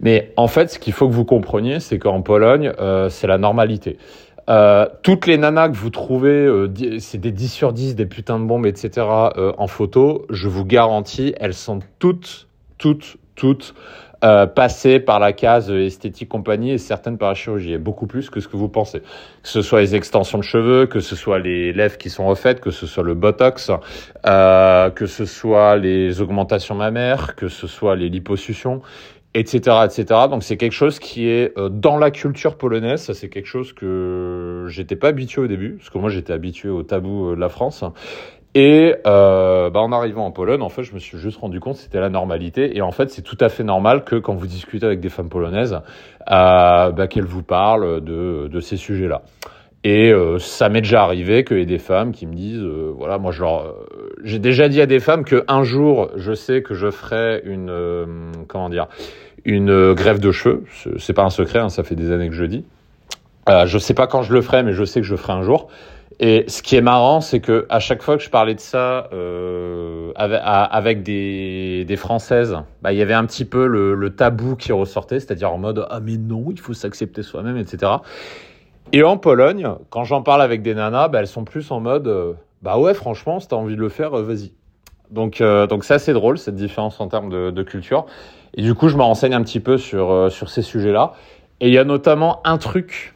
Mais 0.00 0.32
en 0.38 0.48
fait, 0.48 0.70
ce 0.70 0.78
qu'il 0.78 0.94
faut 0.94 1.06
que 1.08 1.12
vous 1.12 1.26
compreniez, 1.26 1.78
c'est 1.78 1.98
qu'en 1.98 2.22
Pologne, 2.22 2.72
euh, 2.80 3.10
c'est 3.10 3.26
la 3.26 3.36
normalité. 3.36 3.98
Toutes 5.02 5.26
les 5.26 5.36
nanas 5.36 5.70
que 5.70 5.76
vous 5.76 5.90
trouvez, 5.90 6.48
c'est 7.00 7.18
des 7.18 7.32
10 7.32 7.48
sur 7.48 7.72
10, 7.72 7.96
des 7.96 8.06
putains 8.06 8.38
de 8.38 8.44
bombes, 8.44 8.64
etc. 8.64 9.04
en 9.08 9.66
photo, 9.66 10.24
je 10.30 10.48
vous 10.48 10.64
garantis, 10.64 11.34
elles 11.40 11.52
sont 11.52 11.80
toutes, 11.98 12.46
toutes, 12.78 13.16
toutes 13.34 13.74
euh, 14.24 14.46
passer 14.46 14.98
par 14.98 15.20
la 15.20 15.32
case 15.32 15.70
esthétique 15.70 16.28
compagnie 16.28 16.70
et 16.70 16.78
certaines 16.78 17.18
par 17.18 17.28
la 17.28 17.34
chirurgie, 17.34 17.76
beaucoup 17.76 18.06
plus 18.06 18.30
que 18.30 18.40
ce 18.40 18.48
que 18.48 18.56
vous 18.56 18.68
pensez. 18.68 19.00
Que 19.00 19.48
ce 19.48 19.60
soit 19.60 19.80
les 19.80 19.94
extensions 19.94 20.38
de 20.38 20.42
cheveux, 20.42 20.86
que 20.86 21.00
ce 21.00 21.14
soit 21.14 21.38
les 21.38 21.72
lèvres 21.72 21.98
qui 21.98 22.08
sont 22.08 22.26
refaites, 22.26 22.60
que 22.60 22.70
ce 22.70 22.86
soit 22.86 23.02
le 23.02 23.14
botox, 23.14 23.70
euh, 24.26 24.90
que 24.90 25.06
ce 25.06 25.26
soit 25.26 25.76
les 25.76 26.20
augmentations 26.22 26.74
mammaires, 26.74 27.36
que 27.36 27.48
ce 27.48 27.66
soit 27.66 27.94
les 27.96 28.08
liposuctions 28.08 28.80
etc., 29.34 29.76
etc. 29.84 30.20
Donc 30.30 30.42
c'est 30.42 30.56
quelque 30.56 30.72
chose 30.72 30.98
qui 30.98 31.28
est 31.28 31.52
euh, 31.58 31.68
dans 31.68 31.98
la 31.98 32.10
culture 32.10 32.56
polonaise. 32.56 33.02
Ça 33.02 33.12
c'est 33.12 33.28
quelque 33.28 33.46
chose 33.46 33.74
que 33.74 34.64
j'étais 34.68 34.96
pas 34.96 35.08
habitué 35.08 35.42
au 35.42 35.46
début, 35.46 35.72
parce 35.72 35.90
que 35.90 35.98
moi 35.98 36.08
j'étais 36.08 36.32
habitué 36.32 36.70
au 36.70 36.82
tabou 36.82 37.34
de 37.34 37.40
la 37.40 37.50
France. 37.50 37.84
Et 38.58 38.94
euh, 39.06 39.68
bah 39.68 39.80
en 39.80 39.92
arrivant 39.92 40.24
en 40.24 40.30
Pologne, 40.30 40.62
en 40.62 40.70
fait, 40.70 40.82
je 40.82 40.94
me 40.94 40.98
suis 40.98 41.18
juste 41.18 41.36
rendu 41.36 41.60
compte 41.60 41.76
que 41.76 41.82
c'était 41.82 42.00
la 42.00 42.08
normalité. 42.08 42.74
Et 42.74 42.80
en 42.80 42.90
fait, 42.90 43.10
c'est 43.10 43.20
tout 43.20 43.36
à 43.38 43.50
fait 43.50 43.64
normal 43.64 44.02
que 44.02 44.16
quand 44.16 44.34
vous 44.34 44.46
discutez 44.46 44.86
avec 44.86 45.00
des 45.00 45.10
femmes 45.10 45.28
polonaises, 45.28 45.74
euh, 46.30 46.90
bah, 46.90 47.06
qu'elles 47.06 47.26
vous 47.26 47.42
parlent 47.42 48.02
de, 48.02 48.60
ces 48.60 48.78
sujets-là. 48.78 49.20
Et 49.84 50.10
euh, 50.10 50.38
ça 50.38 50.70
m'est 50.70 50.80
déjà 50.80 51.02
arrivé 51.02 51.44
qu'il 51.44 51.58
y 51.58 51.60
ait 51.60 51.66
des 51.66 51.76
femmes 51.76 52.12
qui 52.12 52.26
me 52.26 52.32
disent, 52.32 52.64
voilà, 52.96 53.18
moi, 53.18 53.30
genre, 53.30 53.74
j'ai 54.24 54.38
déjà 54.38 54.70
dit 54.70 54.80
à 54.80 54.86
des 54.86 55.00
femmes 55.00 55.26
que 55.26 55.44
un 55.48 55.62
jour, 55.62 56.08
je 56.16 56.32
sais 56.32 56.62
que 56.62 56.72
je 56.72 56.90
ferai 56.90 57.42
une, 57.44 58.32
comment 58.48 58.70
dire, 58.70 58.86
une 59.44 59.92
grève 59.92 60.18
de 60.18 60.32
cheveux. 60.32 60.64
C'est 60.96 61.12
pas 61.12 61.24
un 61.24 61.30
secret, 61.30 61.58
hein, 61.58 61.68
ça 61.68 61.84
fait 61.84 61.94
des 61.94 62.10
années 62.10 62.30
que 62.30 62.34
je 62.34 62.46
dis. 62.46 62.64
je 63.66 63.76
sais 63.76 63.92
pas 63.92 64.06
quand 64.06 64.22
je 64.22 64.32
le 64.32 64.40
ferai, 64.40 64.62
mais 64.62 64.72
je 64.72 64.84
sais 64.84 65.00
que 65.00 65.06
je 65.06 65.12
le 65.12 65.18
ferai 65.18 65.34
un 65.34 65.42
jour. 65.42 65.68
Et 66.18 66.44
ce 66.48 66.62
qui 66.62 66.76
est 66.76 66.80
marrant, 66.80 67.20
c'est 67.20 67.40
que 67.40 67.66
à 67.68 67.78
chaque 67.78 68.00
fois 68.02 68.16
que 68.16 68.22
je 68.22 68.30
parlais 68.30 68.54
de 68.54 68.60
ça 68.60 69.08
euh, 69.12 70.12
avec, 70.16 71.02
des, 71.02 71.84
des, 71.84 71.96
françaises, 71.96 72.56
bah, 72.80 72.92
il 72.94 72.98
y 72.98 73.02
avait 73.02 73.14
un 73.14 73.26
petit 73.26 73.44
peu 73.44 73.66
le, 73.66 74.14
tabou 74.14 74.56
qui 74.56 74.72
ressortait, 74.72 75.20
c'est-à-dire 75.20 75.52
en 75.52 75.58
mode 75.58 75.86
ah 75.90 76.00
mais 76.00 76.16
non, 76.16 76.46
il 76.50 76.58
faut 76.58 76.72
s'accepter 76.72 77.22
soi-même, 77.22 77.58
etc. 77.58 77.92
Et 78.92 79.02
en 79.02 79.18
Pologne, 79.18 79.68
quand 79.90 80.04
j'en 80.04 80.22
parle 80.22 80.40
avec 80.40 80.62
des 80.62 80.74
nanas, 80.74 81.08
bah, 81.08 81.20
elles 81.20 81.26
sont 81.26 81.44
plus 81.44 81.70
en 81.70 81.80
mode 81.80 82.08
euh, 82.08 82.32
bah 82.62 82.78
ouais, 82.78 82.94
franchement, 82.94 83.38
si 83.38 83.48
t'as 83.48 83.56
envie 83.56 83.76
de 83.76 83.80
le 83.80 83.90
faire, 83.90 84.14
euh, 84.14 84.22
vas-y. 84.22 84.52
Donc 85.10 85.40
donc 85.40 85.84
c'est 85.84 85.94
assez 85.94 86.12
drôle 86.12 86.36
cette 86.36 86.56
différence 86.56 87.00
en 87.00 87.06
termes 87.06 87.30
de, 87.30 87.62
culture. 87.62 88.06
Et 88.54 88.62
du 88.62 88.74
coup, 88.74 88.88
je 88.88 88.96
me 88.96 89.02
renseigne 89.02 89.34
un 89.34 89.42
petit 89.42 89.60
peu 89.60 89.78
sur 89.78 90.32
sur 90.32 90.48
ces 90.48 90.62
sujets-là. 90.62 91.12
Et 91.60 91.68
il 91.68 91.72
y 91.72 91.78
a 91.78 91.84
notamment 91.84 92.40
un 92.44 92.58
truc 92.58 93.15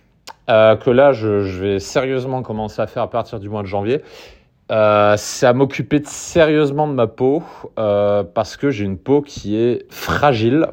euh, 0.50 0.76
que 0.76 0.90
là, 0.90 1.12
je, 1.12 1.28
vais 1.28 1.78
sérieusement 1.78 2.42
commencer 2.42 2.82
à 2.82 2.86
faire 2.86 3.04
à 3.04 3.10
partir 3.10 3.38
du 3.38 3.48
mois 3.48 3.62
de 3.62 3.68
janvier. 3.68 4.02
Euh, 4.70 5.14
c'est 5.16 5.46
à 5.46 5.52
m'occuper 5.52 6.00
sérieusement 6.04 6.86
de 6.86 6.92
ma 6.92 7.06
peau 7.06 7.42
euh, 7.78 8.22
parce 8.22 8.56
que 8.56 8.70
j'ai 8.70 8.84
une 8.84 8.98
peau 8.98 9.22
qui 9.22 9.56
est 9.56 9.86
fragile. 9.90 10.66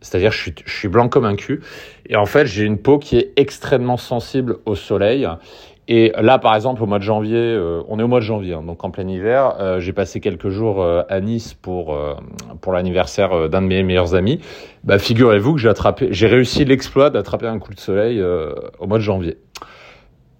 C'est-à-dire, 0.00 0.30
je 0.30 0.52
suis 0.66 0.88
blanc 0.88 1.08
comme 1.08 1.24
un 1.24 1.34
cul. 1.34 1.62
Et 2.08 2.16
en 2.16 2.26
fait, 2.26 2.46
j'ai 2.46 2.64
une 2.64 2.78
peau 2.78 2.98
qui 2.98 3.16
est 3.16 3.32
extrêmement 3.36 3.96
sensible 3.96 4.58
au 4.66 4.74
soleil. 4.74 5.26
Et 5.88 6.12
là, 6.20 6.38
par 6.38 6.56
exemple, 6.56 6.82
au 6.82 6.86
mois 6.86 6.98
de 6.98 7.04
janvier, 7.04 7.36
euh, 7.36 7.82
on 7.88 8.00
est 8.00 8.02
au 8.02 8.08
mois 8.08 8.18
de 8.18 8.24
janvier, 8.24 8.54
hein, 8.54 8.62
donc 8.66 8.82
en 8.82 8.90
plein 8.90 9.06
hiver, 9.06 9.54
euh, 9.60 9.78
j'ai 9.78 9.92
passé 9.92 10.18
quelques 10.18 10.48
jours 10.48 10.82
euh, 10.82 11.02
à 11.08 11.20
Nice 11.20 11.54
pour 11.54 11.96
pour 12.60 12.72
l'anniversaire 12.72 13.48
d'un 13.48 13.62
de 13.62 13.68
mes 13.68 13.82
meilleurs 13.82 14.14
amis. 14.14 14.40
Bah, 14.82 14.98
figurez-vous 14.98 15.54
que 15.54 15.60
j'ai 15.60 15.68
attrapé, 15.68 16.08
j'ai 16.10 16.26
réussi 16.26 16.64
l'exploit 16.64 17.10
d'attraper 17.10 17.46
un 17.46 17.58
coup 17.58 17.72
de 17.72 17.78
soleil 17.80 18.22
au 18.78 18.86
mois 18.86 18.98
de 18.98 19.02
janvier. 19.02 19.38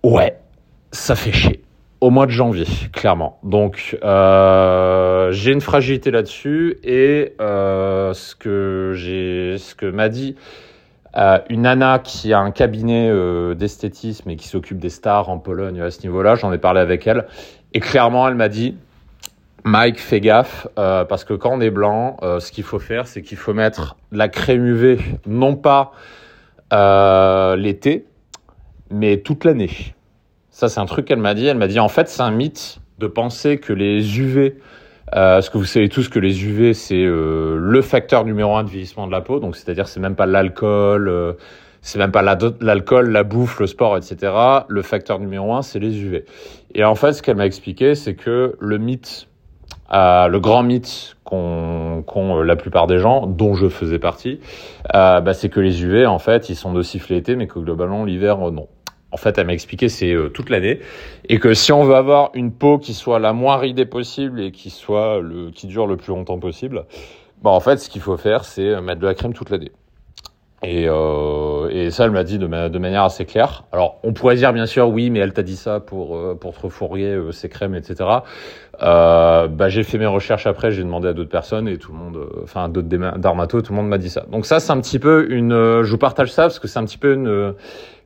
Ouais, 0.02 0.38
ça 0.90 1.14
fait 1.14 1.32
chier. 1.32 1.62
Au 2.00 2.10
mois 2.10 2.26
de 2.26 2.30
janvier, 2.30 2.66
clairement. 2.92 3.38
Donc, 3.42 3.96
j'ai 4.02 5.52
une 5.52 5.60
fragilité 5.60 6.10
là-dessus 6.10 6.78
et 6.82 7.34
ce 7.38 8.34
que 8.34 8.92
j'ai, 8.94 9.58
ce 9.58 9.74
que 9.74 9.86
m'a 9.86 10.08
dit 10.08 10.36
euh, 11.16 11.38
une 11.48 11.62
nana 11.62 11.98
qui 11.98 12.32
a 12.32 12.40
un 12.40 12.50
cabinet 12.50 13.08
euh, 13.10 13.54
d'esthétisme 13.54 14.28
et 14.30 14.36
qui 14.36 14.48
s'occupe 14.48 14.78
des 14.78 14.90
stars 14.90 15.28
en 15.28 15.38
Pologne 15.38 15.80
à 15.80 15.90
ce 15.90 16.02
niveau-là, 16.02 16.34
j'en 16.34 16.52
ai 16.52 16.58
parlé 16.58 16.80
avec 16.80 17.06
elle. 17.06 17.26
Et 17.72 17.80
clairement, 17.80 18.28
elle 18.28 18.34
m'a 18.34 18.48
dit, 18.48 18.76
Mike, 19.64 19.98
fais 19.98 20.20
gaffe, 20.20 20.66
euh, 20.78 21.04
parce 21.04 21.24
que 21.24 21.34
quand 21.34 21.50
on 21.52 21.60
est 21.60 21.70
blanc, 21.70 22.18
ce 22.22 22.52
qu'il 22.52 22.64
faut 22.64 22.78
faire, 22.78 23.06
c'est 23.06 23.22
qu'il 23.22 23.38
faut 23.38 23.54
mettre 23.54 23.96
la 24.12 24.28
crème 24.28 24.66
UV, 24.66 24.98
non 25.26 25.56
pas 25.56 25.92
l'été, 27.56 28.06
mais 28.90 29.18
toute 29.18 29.44
l'année. 29.44 29.94
Ça, 30.50 30.68
c'est 30.68 30.80
un 30.80 30.86
truc 30.86 31.06
qu'elle 31.06 31.18
m'a 31.18 31.34
dit. 31.34 31.46
Elle 31.46 31.58
m'a 31.58 31.68
dit, 31.68 31.80
en 31.80 31.88
fait, 31.88 32.08
c'est 32.08 32.22
un 32.22 32.30
mythe 32.30 32.78
de 32.98 33.06
penser 33.06 33.58
que 33.58 33.72
les 33.72 34.18
UV 34.18 34.56
euh, 35.14 35.40
ce 35.40 35.50
que 35.50 35.58
vous 35.58 35.64
savez 35.64 35.88
tous 35.88 36.08
que 36.08 36.18
les 36.18 36.44
UV, 36.44 36.74
c'est 36.74 37.04
euh, 37.04 37.56
le 37.60 37.82
facteur 37.82 38.24
numéro 38.24 38.56
un 38.56 38.64
de 38.64 38.70
vieillissement 38.70 39.06
de 39.06 39.12
la 39.12 39.20
peau. 39.20 39.38
Donc, 39.38 39.56
c'est-à-dire, 39.56 39.86
c'est 39.86 40.00
même 40.00 40.16
pas 40.16 40.26
l'alcool, 40.26 41.08
euh, 41.08 41.34
c'est 41.80 41.98
même 41.98 42.10
pas 42.10 42.22
l'alcool, 42.22 43.10
la 43.10 43.22
bouffe, 43.22 43.60
le 43.60 43.68
sport, 43.68 43.96
etc. 43.96 44.32
Le 44.68 44.82
facteur 44.82 45.20
numéro 45.20 45.54
un, 45.54 45.62
c'est 45.62 45.78
les 45.78 46.02
UV. 46.02 46.24
Et 46.74 46.84
en 46.84 46.96
fait, 46.96 47.12
ce 47.12 47.22
qu'elle 47.22 47.36
m'a 47.36 47.46
expliqué, 47.46 47.94
c'est 47.94 48.14
que 48.14 48.56
le 48.58 48.78
mythe, 48.78 49.28
euh, 49.92 50.26
le 50.26 50.40
grand 50.40 50.64
mythe 50.64 51.16
qu'ont 51.22 52.04
qu 52.06 52.44
la 52.44 52.56
plupart 52.56 52.88
des 52.88 52.98
gens, 52.98 53.28
dont 53.28 53.54
je 53.54 53.68
faisais 53.68 54.00
partie, 54.00 54.40
euh, 54.94 55.20
bah, 55.20 55.32
c'est 55.32 55.48
que 55.48 55.60
les 55.60 55.84
UV, 55.84 56.06
en 56.06 56.18
fait, 56.18 56.48
ils 56.48 56.56
sont 56.56 56.72
nocifs 56.72 57.08
l'été, 57.08 57.36
mais 57.36 57.46
que 57.46 57.60
globalement, 57.60 58.04
l'hiver, 58.04 58.38
non 58.38 58.66
en 59.12 59.16
fait, 59.16 59.38
elle 59.38 59.46
m'a 59.46 59.54
expliqué, 59.54 59.88
c'est 59.88 60.12
euh, 60.12 60.28
toute 60.28 60.50
l'année. 60.50 60.80
Et 61.28 61.38
que 61.38 61.54
si 61.54 61.72
on 61.72 61.84
veut 61.84 61.94
avoir 61.94 62.30
une 62.34 62.52
peau 62.52 62.78
qui 62.78 62.94
soit 62.94 63.18
la 63.18 63.32
moins 63.32 63.56
ridée 63.56 63.86
possible 63.86 64.40
et 64.40 64.52
qui 64.52 64.70
soit 64.70 65.20
le, 65.20 65.50
qui 65.50 65.66
dure 65.66 65.86
le 65.86 65.96
plus 65.96 66.08
longtemps 66.08 66.38
possible, 66.38 66.84
bah, 67.42 67.50
en 67.50 67.60
fait, 67.60 67.78
ce 67.78 67.88
qu'il 67.88 68.02
faut 68.02 68.16
faire, 68.16 68.44
c'est 68.44 68.80
mettre 68.80 69.00
de 69.00 69.06
la 69.06 69.14
crème 69.14 69.32
toute 69.32 69.50
l'année. 69.50 69.72
Et, 70.62 70.86
euh, 70.88 71.68
et 71.70 71.90
ça, 71.90 72.06
elle 72.06 72.12
m'a 72.12 72.24
dit 72.24 72.38
de, 72.38 72.46
de, 72.46 72.78
manière 72.78 73.02
assez 73.02 73.26
claire. 73.26 73.64
Alors, 73.72 73.98
on 74.02 74.14
pourrait 74.14 74.36
dire 74.36 74.54
bien 74.54 74.64
sûr, 74.64 74.88
oui, 74.88 75.10
mais 75.10 75.18
elle 75.18 75.34
t'a 75.34 75.42
dit 75.42 75.56
ça 75.56 75.80
pour 75.80 76.16
euh, 76.16 76.34
pour 76.34 76.54
te 76.54 76.62
refourguer 76.62 77.12
euh, 77.12 77.30
ses 77.30 77.50
crèmes, 77.50 77.74
etc. 77.74 78.08
Euh, 78.82 79.48
bah, 79.48 79.68
j'ai 79.68 79.82
fait 79.82 79.98
mes 79.98 80.06
recherches 80.06 80.46
après, 80.46 80.70
j'ai 80.70 80.82
demandé 80.82 81.08
à 81.08 81.12
d'autres 81.12 81.30
personnes 81.30 81.68
et 81.68 81.76
tout 81.76 81.92
le 81.92 81.98
monde, 81.98 82.16
euh, 82.16 82.40
enfin 82.42 82.70
d'autres 82.70 82.88
dermatos, 82.88 83.64
tout 83.64 83.72
le 83.72 83.76
monde 83.76 83.88
m'a 83.88 83.98
dit 83.98 84.08
ça. 84.08 84.24
Donc 84.32 84.46
ça, 84.46 84.58
c'est 84.58 84.72
un 84.72 84.80
petit 84.80 84.98
peu 84.98 85.30
une. 85.30 85.50
je 85.50 85.90
vous 85.90 85.98
partage 85.98 86.32
ça 86.32 86.42
parce 86.42 86.58
que 86.58 86.68
c'est 86.68 86.78
un 86.78 86.84
petit 86.84 86.98
peu 86.98 87.12
une 87.12 87.54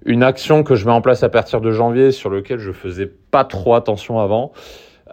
une 0.04 0.22
action 0.22 0.62
que 0.64 0.74
je 0.74 0.86
mets 0.86 0.92
en 0.92 1.02
place 1.02 1.22
à 1.22 1.28
partir 1.28 1.60
de 1.60 1.70
janvier 1.70 2.10
sur 2.10 2.30
lequel 2.30 2.58
je 2.58 2.72
faisais 2.72 3.06
pas 3.06 3.44
trop 3.44 3.74
attention 3.74 4.18
avant. 4.18 4.52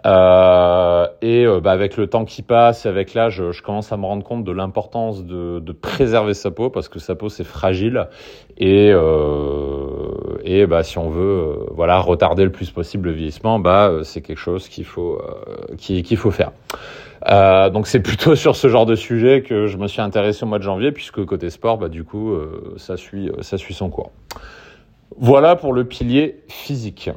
Euh, 0.08 1.06
et 1.20 1.44
euh, 1.44 1.60
bah, 1.60 1.72
avec 1.72 1.96
le 1.96 2.06
temps 2.06 2.24
qui 2.24 2.42
passe, 2.42 2.86
avec 2.86 3.12
l'âge, 3.12 3.42
je 3.50 3.62
commence 3.62 3.92
à 3.92 3.96
me 3.96 4.06
rendre 4.06 4.24
compte 4.24 4.42
de 4.42 4.52
l'importance 4.52 5.24
de, 5.24 5.60
préserver 5.72 6.34
sa 6.34 6.50
peau 6.50 6.70
parce 6.70 6.88
que 6.88 6.98
sa 6.98 7.14
peau 7.14 7.28
c'est 7.28 7.44
fragile 7.44 8.08
et 8.56 8.90
euh, 8.92 10.38
et 10.42 10.66
bah 10.66 10.82
si 10.82 10.98
on 10.98 11.08
veut 11.08 11.66
voilà 11.70 12.00
retarder 12.00 12.42
le 12.42 12.50
plus 12.50 12.70
possible 12.70 13.08
le 13.08 13.14
vieillissement, 13.14 13.58
bah 13.58 14.00
c'est 14.02 14.20
quelque 14.20 14.38
chose 14.38 14.68
qu'il 14.68 14.84
faut 14.84 15.20
qu'il 15.76 16.16
faut 16.16 16.30
faire. 16.30 16.50
donc 17.70 17.86
c'est 17.86 18.00
plutôt 18.00 18.34
sur 18.34 18.56
ce 18.56 18.68
genre 18.68 18.86
de 18.86 18.96
sujet 18.96 19.42
que 19.42 19.66
je 19.66 19.76
me 19.76 19.86
suis 19.86 20.00
intéressé 20.00 20.44
au 20.44 20.46
mois 20.46 20.58
de 20.58 20.64
janvier 20.64 20.90
puisque 20.90 21.24
côté 21.24 21.50
sport, 21.50 21.78
bah 21.78 21.88
du 21.88 22.02
coup 22.02 22.34
ça 22.76 22.96
suit 22.96 23.30
ça 23.40 23.56
suit 23.56 23.74
son 23.74 23.88
cours. 23.88 24.10
Voilà 25.16 25.54
pour 25.54 25.72
le 25.72 25.84
pilier 25.84 26.40
physique. 26.48 27.10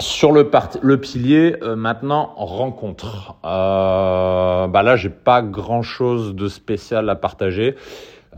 Sur 0.00 0.30
le, 0.30 0.48
le 0.80 1.00
pilier, 1.00 1.56
euh, 1.60 1.74
maintenant, 1.74 2.32
rencontre. 2.36 3.34
Euh, 3.44 4.68
bah 4.68 4.84
là, 4.84 4.94
j'ai 4.94 5.08
pas 5.08 5.42
grand 5.42 5.82
chose 5.82 6.36
de 6.36 6.46
spécial 6.46 7.10
à 7.10 7.16
partager. 7.16 7.74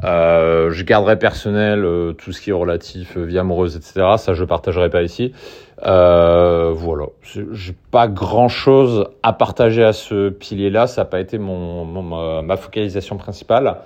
Euh, 0.03 0.71
je 0.71 0.83
garderai 0.85 1.19
personnel 1.19 1.85
euh, 1.85 2.13
tout 2.15 2.33
ce 2.33 2.41
qui 2.41 2.49
est 2.49 2.55
relatif, 2.55 3.19
vie 3.19 3.39
amoureuse, 3.39 3.77
etc. 3.77 4.07
Ça, 4.17 4.33
je 4.33 4.43
partagerai 4.45 4.89
pas 4.89 5.03
ici. 5.03 5.35
voilà, 5.83 7.07
j'ai 7.53 7.77
pas 7.91 8.09
grand 8.09 8.49
chose 8.49 9.09
à 9.23 9.35
partager 9.35 9.85
à 9.85 9.93
ce 9.93 10.31
pilier-là. 10.31 10.87
Ça 10.87 11.03
n'a 11.03 11.05
pas 11.05 11.21
été 11.21 11.37
mon, 11.37 12.43
ma, 12.43 12.57
focalisation 12.57 13.19
principale. 13.19 13.77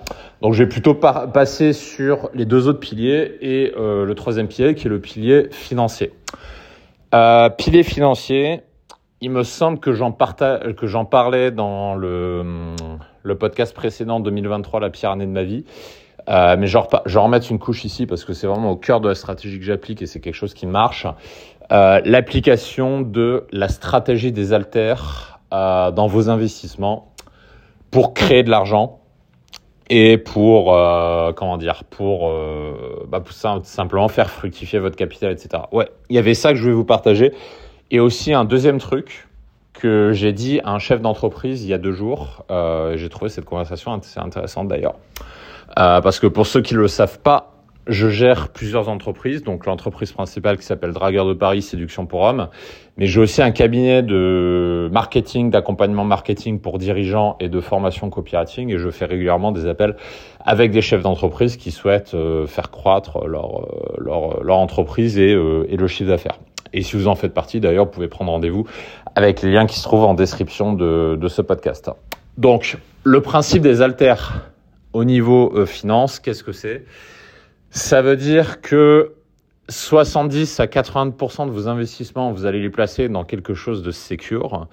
Donc, 0.41 0.53
je 0.53 0.63
vais 0.63 0.69
plutôt 0.69 0.93
passer 0.93 1.73
sur 1.73 2.29
les 2.33 2.45
deux 2.45 2.69
autres 2.69 2.79
piliers 2.79 3.35
et 3.41 3.73
le 3.75 4.13
troisième 4.13 4.47
pilier 4.47 4.75
qui 4.75 4.87
est 4.87 4.89
le 4.89 5.01
pilier 5.01 5.49
financier. 5.51 6.13
Euh, 7.15 7.49
pilier 7.49 7.83
financier, 7.83 8.61
il 9.21 9.31
me 9.31 9.43
semble 9.43 9.79
que 9.79 9.93
j'en 9.93 10.11
parlais 10.11 11.51
dans 11.51 11.95
le, 11.95 12.75
podcast 13.39 13.73
précédent 13.73 14.19
2023, 14.19 14.81
la 14.81 14.89
pire 14.89 15.11
année 15.11 15.25
de 15.25 15.31
ma 15.31 15.43
vie. 15.43 15.63
Euh, 16.27 16.57
mais 16.59 16.67
je 16.67 16.77
vais 16.77 17.19
remettre 17.19 17.49
une 17.49 17.59
couche 17.59 17.85
ici 17.85 18.05
parce 18.05 18.25
que 18.25 18.33
c'est 18.33 18.47
vraiment 18.47 18.71
au 18.71 18.75
cœur 18.75 18.99
de 18.99 19.07
la 19.07 19.15
stratégie 19.15 19.59
que 19.59 19.63
j'applique 19.63 20.01
et 20.01 20.07
c'est 20.07 20.19
quelque 20.19 20.35
chose 20.35 20.53
qui 20.53 20.65
marche. 20.67 21.07
Euh, 21.71 22.01
L'application 22.03 22.99
de 22.99 23.47
la 23.51 23.69
stratégie 23.69 24.33
des 24.33 24.51
alters 24.51 25.39
euh, 25.53 25.91
dans 25.91 26.07
vos 26.07 26.29
investissements 26.29 27.13
pour 27.91 28.13
créer 28.13 28.43
de 28.43 28.49
l'argent 28.49 28.99
et 29.89 30.17
pour 30.17 30.75
euh, 30.75 31.31
comment 31.33 31.57
dire 31.57 31.83
pour, 31.83 32.29
euh, 32.29 33.05
bah, 33.07 33.19
pour 33.19 33.33
simplement 33.33 34.07
faire 34.07 34.29
fructifier 34.29 34.79
votre 34.79 34.95
capital 34.95 35.31
etc 35.31 35.63
ouais 35.71 35.89
il 36.09 36.15
y 36.15 36.19
avait 36.19 36.33
ça 36.33 36.51
que 36.51 36.55
je 36.55 36.63
voulais 36.63 36.73
vous 36.73 36.85
partager. 36.85 37.33
Et 37.91 37.99
aussi 37.99 38.33
un 38.33 38.45
deuxième 38.45 38.79
truc 38.79 39.27
que 39.73 40.11
j'ai 40.11 40.33
dit 40.33 40.59
à 40.63 40.71
un 40.71 40.79
chef 40.79 41.01
d'entreprise 41.01 41.63
il 41.63 41.69
y 41.69 41.73
a 41.73 41.77
deux 41.77 41.91
jours 41.91 42.43
euh, 42.49 42.97
j'ai 42.97 43.09
trouvé 43.09 43.29
cette 43.29 43.45
conversation 43.45 43.93
assez 43.93 44.19
intéressante 44.19 44.67
d'ailleurs. 44.67 44.95
Euh, 45.77 46.01
parce 46.01 46.19
que 46.19 46.27
pour 46.27 46.47
ceux 46.47 46.61
qui 46.61 46.73
ne 46.73 46.79
le 46.79 46.87
savent 46.87 47.19
pas 47.19 47.54
je 47.87 48.09
gère 48.09 48.49
plusieurs 48.49 48.89
entreprises, 48.89 49.43
donc 49.43 49.65
l'entreprise 49.65 50.11
principale 50.11 50.57
qui 50.57 50.65
s'appelle 50.65 50.91
Dragueur 50.91 51.25
de 51.25 51.33
Paris, 51.33 51.61
Séduction 51.61 52.05
pour 52.05 52.21
Hommes, 52.21 52.49
mais 52.97 53.05
j'ai 53.05 53.19
aussi 53.19 53.41
un 53.41 53.51
cabinet 53.51 54.01
de 54.01 54.89
marketing, 54.91 55.51
d'accompagnement 55.51 56.03
marketing 56.03 56.59
pour 56.59 56.79
dirigeants 56.79 57.35
et 57.39 57.49
de 57.49 57.59
formation 57.59 58.09
copywriting, 58.09 58.71
et 58.73 58.77
je 58.77 58.89
fais 58.89 59.05
régulièrement 59.05 59.51
des 59.51 59.67
appels 59.67 59.95
avec 60.43 60.71
des 60.71 60.81
chefs 60.81 61.03
d'entreprise 61.03 61.57
qui 61.57 61.71
souhaitent 61.71 62.15
euh, 62.15 62.47
faire 62.47 62.71
croître 62.71 63.27
leur, 63.27 63.61
euh, 63.61 63.95
leur, 63.97 64.43
leur 64.43 64.57
entreprise 64.57 65.19
et, 65.19 65.33
euh, 65.33 65.67
et 65.69 65.77
le 65.77 65.87
chiffre 65.87 66.09
d'affaires. 66.09 66.39
Et 66.73 66.81
si 66.81 66.95
vous 66.95 67.07
en 67.07 67.15
faites 67.15 67.33
partie, 67.33 67.59
d'ailleurs, 67.59 67.85
vous 67.85 67.91
pouvez 67.91 68.07
prendre 68.07 68.31
rendez-vous 68.31 68.65
avec 69.15 69.41
les 69.41 69.51
liens 69.51 69.65
qui 69.65 69.77
se 69.77 69.83
trouvent 69.83 70.03
en 70.03 70.13
description 70.13 70.73
de, 70.73 71.17
de 71.19 71.27
ce 71.27 71.41
podcast. 71.41 71.89
Donc, 72.37 72.77
le 73.03 73.21
principe 73.21 73.61
des 73.61 73.81
alters 73.81 74.49
au 74.91 75.05
niveau 75.05 75.65
finance, 75.65 76.19
qu'est-ce 76.19 76.43
que 76.43 76.51
c'est? 76.51 76.83
Ça 77.75 78.01
veut 78.01 78.15
dire 78.15 78.61
que 78.61 79.15
70 79.67 80.61
à 80.61 80.65
80% 80.65 81.47
de 81.47 81.51
vos 81.51 81.67
investissements, 81.67 82.31
vous 82.31 82.45
allez 82.45 82.61
les 82.61 82.69
placer 82.69 83.09
dans 83.09 83.25
quelque 83.25 83.53
chose 83.53 83.83
de 83.83 83.91
secure. 83.91 84.67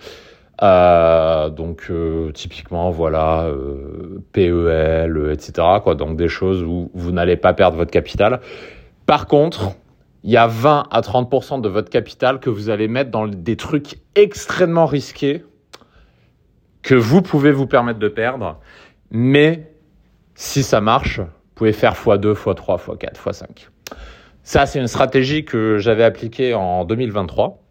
Euh, 0.62 1.50
donc 1.50 1.86
euh, 1.90 2.30
typiquement 2.30 2.90
voilà 2.90 3.46
euh, 3.46 4.22
PEL, 4.32 5.30
etc. 5.32 5.66
Donc 5.98 6.16
des 6.16 6.28
choses 6.28 6.62
où 6.62 6.92
vous 6.94 7.10
n'allez 7.10 7.36
pas 7.36 7.52
perdre 7.54 7.76
votre 7.76 7.90
capital. 7.90 8.40
Par 9.04 9.26
contre, 9.26 9.72
il 10.22 10.30
y 10.30 10.36
a 10.36 10.46
20 10.46 10.84
à 10.88 11.00
30% 11.00 11.60
de 11.60 11.68
votre 11.68 11.90
capital 11.90 12.38
que 12.38 12.50
vous 12.50 12.70
allez 12.70 12.86
mettre 12.86 13.10
dans 13.10 13.26
des 13.26 13.56
trucs 13.56 13.96
extrêmement 14.14 14.86
risqués 14.86 15.44
que 16.82 16.94
vous 16.94 17.20
pouvez 17.20 17.50
vous 17.50 17.66
permettre 17.66 17.98
de 17.98 18.08
perdre. 18.08 18.60
Mais 19.10 19.72
si 20.36 20.62
ça 20.62 20.80
marche, 20.80 21.20
pouvez 21.62 21.72
faire 21.72 21.94
x2, 21.94 22.34
x3, 22.34 22.80
x4, 22.80 23.14
x5. 23.14 23.44
Ça, 24.42 24.66
c'est 24.66 24.80
une 24.80 24.88
stratégie 24.88 25.44
que 25.44 25.78
j'avais 25.78 26.02
appliquée 26.02 26.54
en 26.54 26.84
2023, 26.84 27.62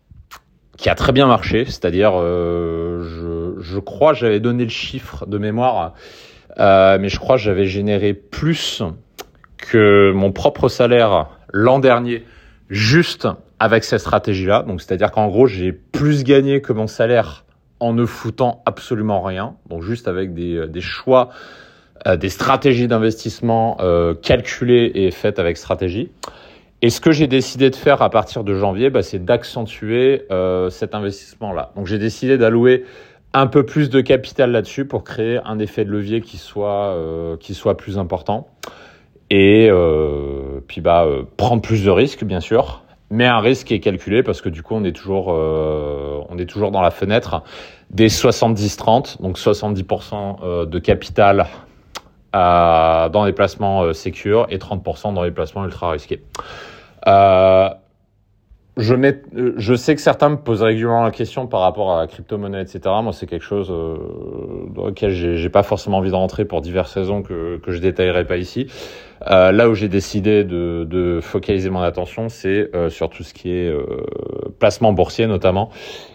qui 0.77 0.89
a 0.89 0.95
très 0.95 1.11
bien 1.11 1.27
marché. 1.27 1.65
C'est-à-dire, 1.65 2.13
euh, 2.15 3.03
je, 3.57 3.61
je, 3.61 3.79
crois, 3.79 4.13
j'avais 4.13 4.39
donné 4.39 4.63
le 4.63 4.69
chiffre 4.69 5.25
de 5.25 5.37
mémoire, 5.37 5.93
euh, 6.57 6.97
mais 7.01 7.09
je 7.09 7.19
crois 7.19 7.35
que 7.35 7.41
j'avais 7.41 7.65
généré 7.65 8.13
plus 8.13 8.81
que 9.57 10.13
mon 10.13 10.31
propre 10.31 10.69
salaire 10.69 11.27
l'an 11.51 11.79
dernier, 11.79 12.23
juste 12.69 13.27
avec 13.59 13.83
cette 13.83 13.99
stratégie-là. 13.99 14.63
Donc, 14.63 14.81
c'est-à-dire 14.81 15.11
qu'en 15.11 15.27
gros, 15.27 15.47
j'ai 15.47 15.73
plus 15.73 16.23
gagné 16.23 16.61
que 16.61 16.71
mon 16.71 16.87
salaire 16.87 17.43
en 17.81 17.91
ne 17.91 18.05
foutant 18.05 18.63
absolument 18.65 19.21
rien. 19.21 19.55
Donc, 19.67 19.83
juste 19.83 20.07
avec 20.07 20.33
des, 20.33 20.79
choix 20.79 21.31
des 22.17 22.29
stratégies 22.29 22.87
d'investissement 22.87 23.77
euh, 23.79 24.13
calculées 24.13 24.91
et 24.95 25.11
faites 25.11 25.39
avec 25.39 25.57
stratégie. 25.57 26.11
Et 26.81 26.89
ce 26.89 26.99
que 26.99 27.11
j'ai 27.11 27.27
décidé 27.27 27.69
de 27.69 27.75
faire 27.75 28.01
à 28.01 28.09
partir 28.09 28.43
de 28.43 28.55
janvier, 28.55 28.89
bah, 28.89 29.03
c'est 29.03 29.23
d'accentuer 29.23 30.23
euh, 30.31 30.71
cet 30.71 30.95
investissement-là. 30.95 31.71
Donc 31.75 31.85
j'ai 31.85 31.99
décidé 31.99 32.39
d'allouer 32.39 32.85
un 33.33 33.47
peu 33.47 33.65
plus 33.65 33.89
de 33.89 34.01
capital 34.01 34.51
là-dessus 34.51 34.85
pour 34.85 35.03
créer 35.03 35.39
un 35.45 35.59
effet 35.59 35.85
de 35.85 35.91
levier 35.91 36.21
qui 36.21 36.37
soit, 36.37 36.95
euh, 36.95 37.37
qui 37.37 37.53
soit 37.53 37.77
plus 37.77 37.97
important. 37.97 38.47
Et 39.29 39.69
euh, 39.69 40.59
puis 40.67 40.81
bah, 40.81 41.05
euh, 41.05 41.23
prendre 41.37 41.61
plus 41.61 41.85
de 41.85 41.89
risques, 41.89 42.25
bien 42.25 42.41
sûr, 42.41 42.83
mais 43.09 43.25
un 43.25 43.39
risque 43.39 43.67
qui 43.67 43.73
est 43.73 43.79
calculé 43.79 44.23
parce 44.23 44.41
que 44.41 44.49
du 44.49 44.61
coup, 44.63 44.75
on 44.75 44.83
est 44.83 44.91
toujours, 44.91 45.27
on 45.27 46.37
est 46.37 46.45
toujours 46.45 46.71
dans 46.71 46.81
la 46.81 46.91
fenêtre 46.91 47.43
des 47.89 48.09
70-30, 48.09 49.21
donc 49.21 49.37
70% 49.37 50.65
de 50.65 50.79
capital 50.79 51.47
euh, 52.35 53.09
dans 53.09 53.25
les 53.25 53.33
placements 53.33 53.83
euh, 53.83 53.91
et 53.91 54.57
30% 54.57 55.13
dans 55.13 55.23
les 55.23 55.31
placements 55.31 55.65
ultra 55.65 55.91
risqués. 55.91 56.23
Euh, 57.07 57.69
je, 58.77 58.95
mets, 58.95 59.21
euh, 59.35 59.53
je 59.57 59.73
sais 59.73 59.95
que 59.95 60.01
certains 60.01 60.29
me 60.29 60.37
posent 60.37 60.61
régulièrement 60.61 61.03
la 61.03 61.11
question 61.11 61.47
par 61.47 61.61
rapport 61.61 61.93
à 61.93 62.01
la 62.01 62.07
crypto-monnaie, 62.07 62.61
etc. 62.61 62.79
Moi, 63.03 63.13
c'est 63.13 63.27
quelque 63.27 63.45
chose 63.45 63.67
dans 63.67 64.87
lequel 64.87 65.11
j'ai 65.11 65.49
pas 65.49 65.63
forcément 65.63 65.97
envie 65.97 66.11
de 66.11 66.15
rentrer 66.15 66.45
pour 66.45 66.61
diverses 66.61 66.93
raisons 66.93 67.21
que, 67.21 67.57
que 67.57 67.71
je 67.71 67.79
détaillerai 67.79 68.25
pas 68.25 68.37
ici. 68.37 68.67
Euh, 69.29 69.51
là 69.51 69.69
où 69.69 69.75
j'ai 69.75 69.87
décidé 69.87 70.43
de, 70.43 70.85
de, 70.89 71.19
focaliser 71.21 71.69
mon 71.69 71.81
attention, 71.81 72.29
c'est 72.29 72.73
euh, 72.75 72.89
sur 72.89 73.09
tout 73.09 73.23
ce 73.23 73.33
qui 73.33 73.51
est 73.51 73.67
euh, 73.67 73.85
placement 74.59 74.93
boursier 74.93 75.27
notamment. 75.27 75.69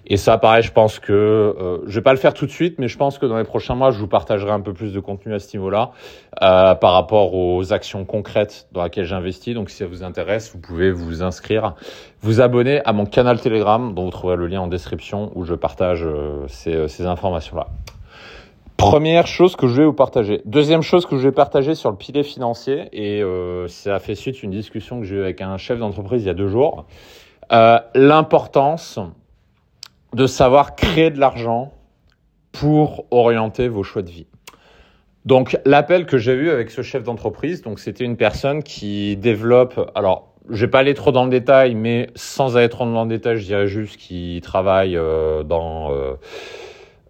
Et 0.06 0.16
ça, 0.16 0.38
pareil, 0.38 0.62
je 0.62 0.72
pense 0.72 0.98
que 0.98 1.12
euh, 1.12 1.78
je 1.86 1.94
vais 1.94 2.02
pas 2.02 2.12
le 2.12 2.18
faire 2.18 2.34
tout 2.34 2.46
de 2.46 2.50
suite, 2.50 2.78
mais 2.78 2.88
je 2.88 2.96
pense 2.96 3.18
que 3.18 3.26
dans 3.26 3.38
les 3.38 3.44
prochains 3.44 3.74
mois, 3.74 3.90
je 3.90 3.98
vous 3.98 4.08
partagerai 4.08 4.50
un 4.50 4.60
peu 4.60 4.72
plus 4.72 4.92
de 4.92 5.00
contenu 5.00 5.34
à 5.34 5.38
ce 5.38 5.56
niveau-là 5.56 5.90
par 6.38 6.92
rapport 6.92 7.34
aux 7.34 7.72
actions 7.72 8.04
concrètes 8.04 8.68
dans 8.72 8.84
lesquelles 8.84 9.06
j'investis. 9.06 9.54
Donc, 9.54 9.70
si 9.70 9.78
ça 9.78 9.86
vous 9.86 10.02
intéresse, 10.04 10.52
vous 10.52 10.60
pouvez 10.60 10.90
vous 10.90 11.22
inscrire, 11.22 11.74
vous 12.20 12.40
abonner 12.40 12.82
à 12.84 12.92
mon 12.92 13.06
canal 13.06 13.40
Telegram, 13.40 13.94
dont 13.94 14.04
vous 14.04 14.10
trouverez 14.10 14.36
le 14.36 14.46
lien 14.46 14.60
en 14.60 14.66
description, 14.66 15.32
où 15.34 15.44
je 15.44 15.54
partage 15.54 16.06
ces, 16.48 16.88
ces 16.88 17.06
informations-là. 17.06 17.68
Première 18.90 19.26
chose 19.26 19.56
que 19.56 19.66
je 19.66 19.74
vais 19.74 19.84
vous 19.84 19.92
partager. 19.92 20.42
Deuxième 20.44 20.82
chose 20.82 21.06
que 21.06 21.16
je 21.16 21.22
vais 21.22 21.32
partager 21.32 21.74
sur 21.74 21.90
le 21.90 21.96
pilier 21.96 22.22
financier, 22.22 22.88
et 22.92 23.20
euh, 23.20 23.66
ça 23.66 23.98
fait 23.98 24.14
suite 24.14 24.44
une 24.44 24.52
discussion 24.52 25.00
que 25.00 25.06
j'ai 25.06 25.16
eue 25.16 25.22
avec 25.22 25.40
un 25.40 25.56
chef 25.56 25.80
d'entreprise 25.80 26.22
il 26.22 26.26
y 26.26 26.30
a 26.30 26.34
deux 26.34 26.46
jours, 26.46 26.86
euh, 27.52 27.80
l'importance 27.96 29.00
de 30.14 30.26
savoir 30.28 30.76
créer 30.76 31.10
de 31.10 31.18
l'argent 31.18 31.72
pour 32.52 33.06
orienter 33.10 33.66
vos 33.66 33.82
choix 33.82 34.02
de 34.02 34.10
vie. 34.10 34.28
Donc 35.24 35.58
l'appel 35.64 36.06
que 36.06 36.16
j'ai 36.16 36.34
eu 36.34 36.50
avec 36.50 36.70
ce 36.70 36.82
chef 36.82 37.02
d'entreprise, 37.02 37.62
donc 37.62 37.80
c'était 37.80 38.04
une 38.04 38.16
personne 38.16 38.62
qui 38.62 39.16
développe, 39.16 39.90
alors 39.96 40.32
je 40.48 40.64
vais 40.64 40.70
pas 40.70 40.78
aller 40.78 40.94
trop 40.94 41.10
dans 41.10 41.24
le 41.24 41.30
détail, 41.30 41.74
mais 41.74 42.08
sans 42.14 42.56
aller 42.56 42.68
trop 42.68 42.84
dans 42.84 43.02
le 43.02 43.08
détail, 43.08 43.38
je 43.38 43.46
dirais 43.46 43.66
juste 43.66 43.96
qu'il 43.96 44.40
travaille 44.42 44.96
euh, 44.96 45.42
dans, 45.42 45.90
euh, 45.92 46.14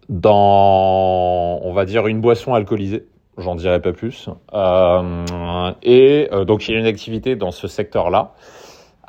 dans, 0.09 1.59
on 1.63 1.73
va 1.73 1.85
dire, 1.85 2.07
une 2.07 2.21
boisson 2.21 2.53
alcoolisée. 2.53 3.05
J'en 3.37 3.55
dirai 3.55 3.81
pas 3.81 3.93
plus. 3.93 4.29
Euh, 4.53 5.71
et 5.83 6.27
euh, 6.31 6.43
donc 6.43 6.67
il 6.67 6.73
y 6.73 6.77
a 6.77 6.79
une 6.79 6.87
activité 6.87 7.35
dans 7.35 7.51
ce 7.51 7.67
secteur-là 7.67 8.33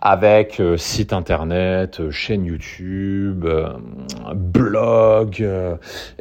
avec 0.01 0.61
euh, 0.61 0.77
site 0.77 1.13
internet, 1.13 1.99
euh, 2.01 2.11
chaîne 2.11 2.45
YouTube, 2.45 3.45
euh, 3.45 3.71
blog. 4.35 5.47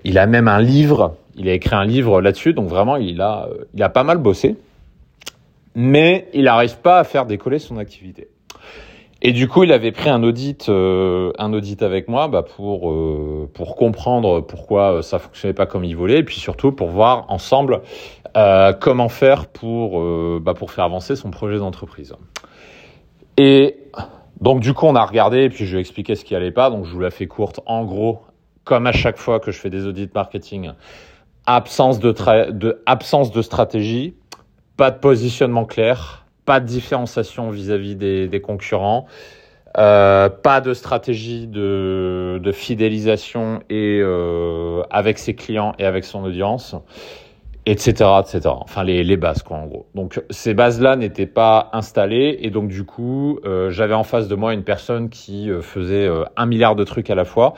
il 0.03 0.17
a 0.17 0.25
même 0.25 0.47
un 0.47 0.61
livre. 0.61 1.15
Il 1.35 1.47
a 1.47 1.53
écrit 1.53 1.75
un 1.75 1.85
livre 1.85 2.21
là-dessus. 2.21 2.53
Donc 2.53 2.67
vraiment, 2.67 2.95
il 2.95 3.21
a, 3.21 3.47
il 3.75 3.83
a 3.83 3.89
pas 3.89 4.03
mal 4.03 4.17
bossé. 4.17 4.55
Mais 5.75 6.27
il 6.33 6.45
n'arrive 6.45 6.77
pas 6.79 6.97
à 6.97 7.03
faire 7.03 7.27
décoller 7.27 7.59
son 7.59 7.77
activité. 7.77 8.29
Et 9.21 9.31
du 9.31 9.47
coup, 9.47 9.63
il 9.63 9.71
avait 9.71 9.91
pris 9.91 10.09
un 10.09 10.23
audit, 10.23 10.69
un 10.69 11.53
audit 11.53 11.81
avec 11.81 12.07
moi 12.07 12.27
bah, 12.27 12.43
pour 12.43 12.93
pour 13.53 13.75
comprendre 13.75 14.41
pourquoi 14.41 15.01
ça 15.01 15.17
fonctionnait 15.19 15.53
pas 15.53 15.65
comme 15.65 15.83
il 15.83 15.95
voulait, 15.95 16.19
et 16.19 16.23
puis 16.23 16.39
surtout 16.39 16.71
pour 16.71 16.89
voir 16.89 17.25
ensemble 17.29 17.81
comment 18.79 19.09
faire 19.09 19.47
pour 19.47 20.01
bah, 20.39 20.53
pour 20.53 20.71
faire 20.71 20.85
avancer 20.85 21.15
son 21.15 21.31
projet 21.31 21.57
d'entreprise. 21.57 22.13
Et 23.37 23.77
donc 24.39 24.59
du 24.59 24.73
coup, 24.73 24.85
on 24.85 24.95
a 24.95 25.05
regardé 25.05 25.43
et 25.43 25.49
puis 25.49 25.65
je 25.65 25.71
lui 25.71 25.77
ai 25.77 25.81
expliqué 25.81 26.15
ce 26.15 26.23
qui 26.23 26.35
allait 26.35 26.51
pas. 26.51 26.69
Donc 26.69 26.85
je 26.85 26.91
vous 26.91 26.99
la 26.99 27.09
fais 27.09 27.27
courte. 27.27 27.59
En 27.65 27.85
gros, 27.85 28.21
comme 28.63 28.85
à 28.85 28.91
chaque 28.91 29.17
fois 29.17 29.39
que 29.39 29.51
je 29.51 29.59
fais 29.59 29.71
des 29.71 29.87
audits 29.87 30.09
marketing, 30.13 30.71
absence 31.47 31.99
de 31.99 33.41
stratégie, 33.41 34.15
pas 34.75 34.91
de 34.91 34.99
positionnement 34.99 35.65
clair, 35.65 36.26
pas 36.47 36.61
de 36.61 36.65
différenciation 36.65 37.51
vis-à-vis 37.51 37.97
des, 37.97 38.41
concurrents, 38.41 39.05
euh, 39.77 40.29
pas 40.29 40.61
de 40.61 40.73
stratégie 40.73 41.45
de, 41.45 42.51
fidélisation 42.53 43.59
et 43.69 43.99
euh, 44.01 44.81
avec 44.89 45.19
ses 45.19 45.35
clients 45.35 45.73
et 45.77 45.85
avec 45.85 46.05
son 46.05 46.23
audience 46.23 46.75
etc., 47.65 48.09
etc. 48.21 48.39
Enfin, 48.45 48.85
les, 48.85 49.17
bases, 49.17 49.43
quoi, 49.43 49.57
en 49.57 49.65
gros. 49.65 49.87
Donc, 49.93 50.23
ces 50.29 50.53
bases-là 50.53 50.95
n'étaient 50.95 51.25
pas 51.25 51.69
installées, 51.73 52.37
et 52.39 52.49
donc, 52.49 52.69
du 52.69 52.85
coup, 52.85 53.39
euh, 53.43 53.71
j'avais 53.71 53.93
en 53.93 54.05
face 54.05 54.29
de 54.29 54.35
moi 54.35 54.53
une 54.53 54.63
personne 54.63 55.09
qui 55.09 55.49
faisait 55.61 56.09
un 56.37 56.45
milliard 56.45 56.77
de 56.77 56.85
trucs 56.85 57.09
à 57.09 57.15
la 57.15 57.25
fois, 57.25 57.55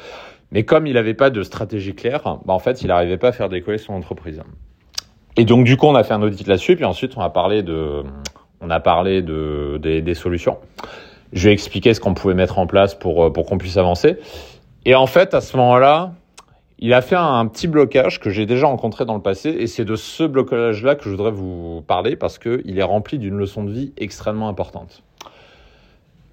mais 0.51 0.63
comme 0.63 0.87
il 0.87 0.95
n'avait 0.95 1.13
pas 1.13 1.29
de 1.29 1.43
stratégie 1.43 1.93
claire, 1.93 2.23
bah, 2.23 2.55
en 2.55 2.57
fait, 2.57 2.81
il 2.81 2.87
n'arrivait 2.87 3.19
pas 3.19 3.27
à 3.27 3.31
faire 3.33 3.49
décoller 3.49 3.77
son 3.77 3.93
entreprise. 3.93 4.41
Et 5.37 5.45
donc, 5.45 5.63
du 5.63 5.77
coup, 5.77 5.85
on 5.85 5.95
a 5.95 6.03
fait 6.03 6.13
un 6.13 6.21
audit 6.23 6.47
là-dessus, 6.47 6.75
puis 6.75 6.85
ensuite, 6.85 7.15
on 7.15 7.21
a 7.21 7.29
parlé 7.29 7.61
de, 7.61 8.03
on 8.61 8.69
a 8.69 8.79
parlé 8.79 9.21
de, 9.21 9.77
des, 9.77 10.13
solutions. 10.13 10.57
Je 11.33 11.43
lui 11.43 11.49
ai 11.49 11.53
expliqué 11.53 11.93
ce 11.93 11.99
qu'on 11.99 12.13
pouvait 12.13 12.33
mettre 12.33 12.59
en 12.59 12.67
place 12.67 12.95
pour, 12.95 13.31
pour 13.31 13.45
qu'on 13.45 13.57
puisse 13.57 13.77
avancer. 13.77 14.17
Et 14.85 14.95
en 14.95 15.07
fait, 15.07 15.33
à 15.33 15.41
ce 15.41 15.55
moment-là, 15.57 16.13
il 16.81 16.93
a 16.93 17.01
fait 17.01 17.15
un, 17.15 17.45
petit 17.47 17.67
blocage 17.67 18.19
que 18.21 18.29
j'ai 18.29 18.45
déjà 18.45 18.67
rencontré 18.67 19.05
dans 19.05 19.15
le 19.15 19.21
passé 19.21 19.49
et 19.49 19.67
c'est 19.67 19.83
de 19.83 19.97
ce 19.97 20.23
blocage-là 20.23 20.95
que 20.95 21.03
je 21.03 21.09
voudrais 21.09 21.31
vous 21.31 21.83
parler 21.85 22.15
parce 22.15 22.39
qu'il 22.39 22.79
est 22.79 22.83
rempli 22.83 23.19
d'une 23.19 23.37
leçon 23.37 23.65
de 23.65 23.71
vie 23.71 23.93
extrêmement 23.97 24.47
importante. 24.47 25.03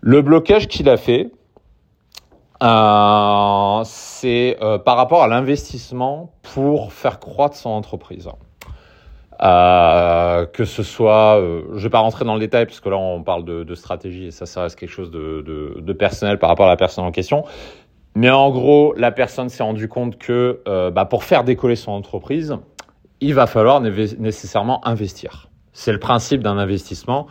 Le 0.01 0.23
blocage 0.23 0.69
qu'il 0.69 0.89
a 0.89 0.97
fait, 0.97 1.33
euh, 2.63 3.81
c'est 3.85 4.57
euh, 4.63 4.79
par 4.79 4.97
rapport 4.97 5.25
à 5.25 5.27
l'investissement 5.27 6.31
pour 6.43 6.93
faire 6.93 7.19
croître 7.19 7.57
son 7.57 7.71
entreprise. 7.71 8.29
Euh, 9.43 10.47
que 10.47 10.65
ce 10.65 10.83
soit, 10.83 11.39
euh, 11.39 11.63
je 11.75 11.83
vais 11.83 11.91
pas 11.91 11.99
rentrer 11.99 12.25
dans 12.25 12.35
le 12.35 12.41
détail 12.41 12.65
parce 12.65 12.81
que 12.81 12.89
là 12.89 12.97
on 12.97 13.23
parle 13.23 13.45
de, 13.45 13.75
stratégie 13.75 14.27
et 14.27 14.31
ça, 14.31 14.47
ça 14.47 14.63
reste 14.63 14.79
quelque 14.79 14.91
chose 14.91 15.11
de, 15.11 15.93
personnel 15.93 16.39
par 16.39 16.49
rapport 16.49 16.67
à 16.67 16.71
la 16.71 16.77
personne 16.77 17.05
en 17.05 17.11
question. 17.11 17.45
Mais 18.15 18.31
en 18.31 18.51
gros, 18.51 18.95
la 18.97 19.13
personne 19.13 19.51
s'est 19.51 19.63
rendu 19.63 19.89
compte 19.89 20.17
que 20.17 20.63
euh, 20.67 20.91
bah, 20.91 21.05
pour 21.05 21.25
faire 21.25 21.45
décoller 21.45 21.77
son 21.77 21.93
entreprise, 21.93 22.57
il 23.21 23.35
va 23.35 23.47
falloir 23.47 23.81
nécessairement 23.81 24.87
investir. 24.87 25.51
C'est 25.73 25.93
le 25.93 25.99
principe 25.99 26.43
d'un 26.43 26.57
investissement. 26.57 27.27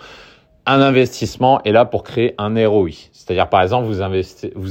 Un 0.67 0.81
investissement 0.81 1.61
est 1.63 1.71
là 1.71 1.85
pour 1.85 2.03
créer 2.03 2.35
un 2.37 2.53
ROI. 2.67 2.89
C'est-à-dire, 3.11 3.49
par 3.49 3.61
exemple, 3.61 3.87
vous 3.87 4.01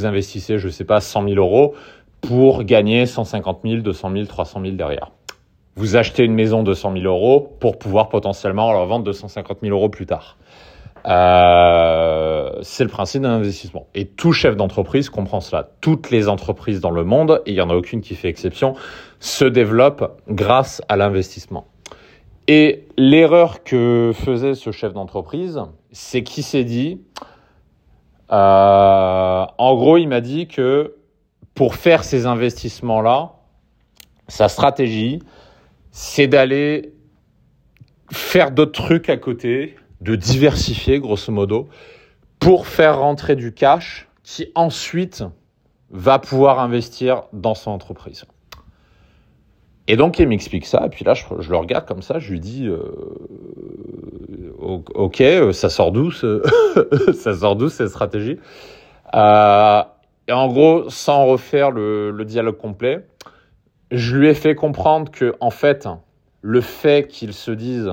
investissez, 0.06 0.58
je 0.58 0.66
ne 0.66 0.72
sais 0.72 0.84
pas, 0.84 1.00
100 1.00 1.28
000 1.28 1.34
euros 1.36 1.74
pour 2.20 2.64
gagner 2.64 3.06
150 3.06 3.60
000, 3.64 3.76
200 3.82 4.12
000, 4.12 4.26
300 4.26 4.60
000 4.62 4.76
derrière. 4.76 5.10
Vous 5.76 5.96
achetez 5.96 6.24
une 6.24 6.34
maison 6.34 6.62
de 6.62 6.72
100 6.72 6.92
000 6.92 7.04
euros 7.04 7.56
pour 7.60 7.78
pouvoir 7.78 8.08
potentiellement 8.08 8.72
la 8.72 8.84
vendre 8.84 9.04
250 9.04 9.58
000 9.62 9.76
euros 9.76 9.88
plus 9.88 10.06
tard. 10.06 10.36
Euh, 11.06 12.50
c'est 12.62 12.84
le 12.84 12.90
principe 12.90 13.22
d'un 13.22 13.32
investissement. 13.32 13.86
Et 13.94 14.06
tout 14.06 14.32
chef 14.32 14.56
d'entreprise 14.56 15.10
comprend 15.10 15.40
cela. 15.40 15.68
Toutes 15.80 16.10
les 16.10 16.28
entreprises 16.28 16.80
dans 16.80 16.90
le 16.90 17.04
monde, 17.04 17.42
et 17.44 17.50
il 17.50 17.54
n'y 17.54 17.60
en 17.60 17.70
a 17.70 17.74
aucune 17.74 18.00
qui 18.00 18.14
fait 18.14 18.28
exception, 18.28 18.74
se 19.20 19.44
développent 19.44 20.18
grâce 20.28 20.80
à 20.88 20.96
l'investissement. 20.96 21.66
Et 22.46 22.86
l'erreur 22.96 23.64
que 23.64 24.12
faisait 24.14 24.54
ce 24.54 24.70
chef 24.70 24.92
d'entreprise, 24.92 25.60
c'est 25.92 26.22
qu'il 26.22 26.44
s'est 26.44 26.64
dit, 26.64 27.00
euh, 28.32 29.44
en 29.58 29.74
gros, 29.74 29.96
il 29.96 30.08
m'a 30.08 30.20
dit 30.20 30.46
que 30.46 30.94
pour 31.54 31.74
faire 31.74 32.04
ces 32.04 32.26
investissements-là, 32.26 33.32
sa 34.28 34.48
stratégie, 34.48 35.20
c'est 35.96 36.26
d'aller 36.26 36.92
faire 38.10 38.50
d'autres 38.50 38.82
trucs 38.82 39.08
à 39.08 39.16
côté, 39.16 39.76
de 40.00 40.16
diversifier, 40.16 40.98
grosso 40.98 41.30
modo, 41.30 41.68
pour 42.40 42.66
faire 42.66 42.98
rentrer 42.98 43.36
du 43.36 43.54
cash 43.54 44.08
qui 44.24 44.50
ensuite 44.56 45.22
va 45.90 46.18
pouvoir 46.18 46.58
investir 46.58 47.22
dans 47.32 47.54
son 47.54 47.70
entreprise. 47.70 48.24
Et 49.86 49.96
donc, 49.96 50.18
il 50.18 50.26
m'explique 50.26 50.66
ça, 50.66 50.82
et 50.84 50.88
puis 50.88 51.04
là, 51.04 51.14
je, 51.14 51.48
le 51.48 51.56
regarde 51.56 51.86
comme 51.86 52.02
ça, 52.02 52.18
je 52.18 52.32
lui 52.32 52.40
dis, 52.40 52.66
euh, 52.66 52.80
ok, 54.58 55.20
euh, 55.20 55.52
ça 55.52 55.68
sort 55.68 55.92
d'où, 55.92 56.10
ça 57.14 57.34
sort 57.34 57.54
d'où 57.54 57.68
cette 57.68 57.90
stratégie? 57.90 58.40
Euh, 59.14 59.82
Et 60.26 60.32
en 60.32 60.48
gros, 60.48 60.90
sans 60.90 61.26
refaire 61.26 61.70
le, 61.70 62.24
dialogue 62.24 62.56
complet, 62.56 63.06
je 63.96 64.16
lui 64.16 64.28
ai 64.28 64.34
fait 64.34 64.54
comprendre 64.54 65.10
que, 65.10 65.34
en 65.40 65.50
fait, 65.50 65.88
le 66.42 66.60
fait 66.60 67.08
qu'il 67.08 67.32
se 67.32 67.50
dise, 67.50 67.92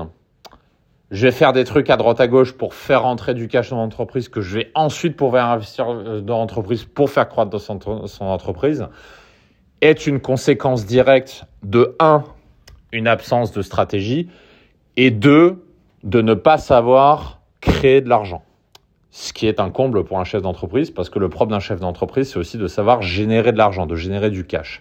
je 1.10 1.26
vais 1.26 1.32
faire 1.32 1.52
des 1.52 1.64
trucs 1.64 1.90
à 1.90 1.96
droite 1.96 2.20
à 2.20 2.28
gauche 2.28 2.52
pour 2.52 2.74
faire 2.74 3.02
rentrer 3.02 3.34
du 3.34 3.48
cash 3.48 3.70
dans 3.70 3.76
l'entreprise 3.76 4.28
que 4.28 4.40
je 4.40 4.58
vais 4.58 4.70
ensuite 4.74 5.16
pouvoir 5.16 5.50
investir 5.50 6.22
dans 6.22 6.38
l'entreprise 6.38 6.84
pour 6.84 7.10
faire 7.10 7.28
croître 7.28 7.60
son, 7.60 7.78
son 8.06 8.24
entreprise 8.24 8.86
est 9.82 10.06
une 10.06 10.20
conséquence 10.20 10.86
directe 10.86 11.44
de 11.62 11.96
1, 11.98 12.24
une 12.92 13.08
absence 13.08 13.52
de 13.52 13.62
stratégie 13.62 14.28
et 14.96 15.10
2, 15.10 15.62
de 16.02 16.22
ne 16.22 16.34
pas 16.34 16.56
savoir 16.56 17.40
créer 17.60 18.00
de 18.00 18.08
l'argent. 18.08 18.42
Ce 19.10 19.34
qui 19.34 19.46
est 19.46 19.60
un 19.60 19.70
comble 19.70 20.04
pour 20.04 20.18
un 20.18 20.24
chef 20.24 20.40
d'entreprise 20.40 20.90
parce 20.90 21.10
que 21.10 21.18
le 21.18 21.28
propre 21.28 21.50
d'un 21.50 21.60
chef 21.60 21.80
d'entreprise, 21.80 22.30
c'est 22.30 22.38
aussi 22.38 22.56
de 22.56 22.66
savoir 22.66 23.02
générer 23.02 23.52
de 23.52 23.58
l'argent, 23.58 23.84
de 23.86 23.96
générer 23.96 24.30
du 24.30 24.46
cash. 24.46 24.80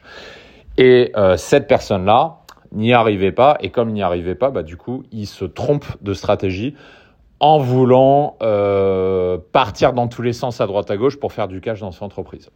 Et 0.77 1.12
euh, 1.15 1.38
cette 1.38 1.67
personne-là, 1.67 2.41
n'y 2.71 2.93
arrivait 2.93 3.31
pas. 3.31 3.57
Et 3.60 3.69
comme 3.69 3.89
il 3.89 3.93
n'y 3.93 4.01
arrivait 4.01 4.36
pas, 4.36 4.49
bah, 4.51 4.63
du 4.63 4.77
coup, 4.77 5.03
il 5.12 5.27
se 5.27 5.45
trompe 5.45 5.86
de 6.01 6.13
stratégie 6.13 6.75
en 7.39 7.57
voulant 7.57 8.38
euh, 8.41 9.38
partir 9.51 9.93
dans 9.93 10.07
tous 10.07 10.21
les 10.21 10.34
sens 10.34 10.62
à 10.62 10.67
droite 10.67 10.91
à 10.91 10.97
gauche 10.97 11.19
pour 11.19 11.34
faire 11.34 11.47
du 11.47 11.60
cash 11.60 11.79
dans 11.79 11.91
son 11.91 12.05
entreprise. 12.05 12.49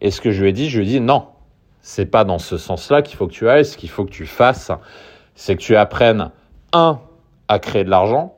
Et 0.00 0.10
ce 0.10 0.20
que 0.20 0.30
je 0.30 0.42
lui 0.42 0.50
ai 0.50 0.52
dit, 0.52 0.70
je 0.70 0.78
lui 0.78 0.86
ai 0.86 0.88
dit 0.88 1.00
non, 1.00 1.26
c'est 1.80 2.06
pas 2.06 2.24
dans 2.24 2.38
ce 2.38 2.56
sens-là 2.56 3.02
qu'il 3.02 3.16
faut 3.16 3.26
que 3.26 3.32
tu 3.32 3.48
ailles. 3.48 3.64
Ce 3.64 3.76
qu'il 3.76 3.90
faut 3.90 4.04
que 4.04 4.10
tu 4.10 4.26
fasses, 4.26 4.70
c'est 5.34 5.56
que 5.56 5.60
tu 5.60 5.76
apprennes 5.76 6.30
un 6.72 7.00
à 7.48 7.58
créer 7.58 7.84
de 7.84 7.90
l'argent, 7.90 8.36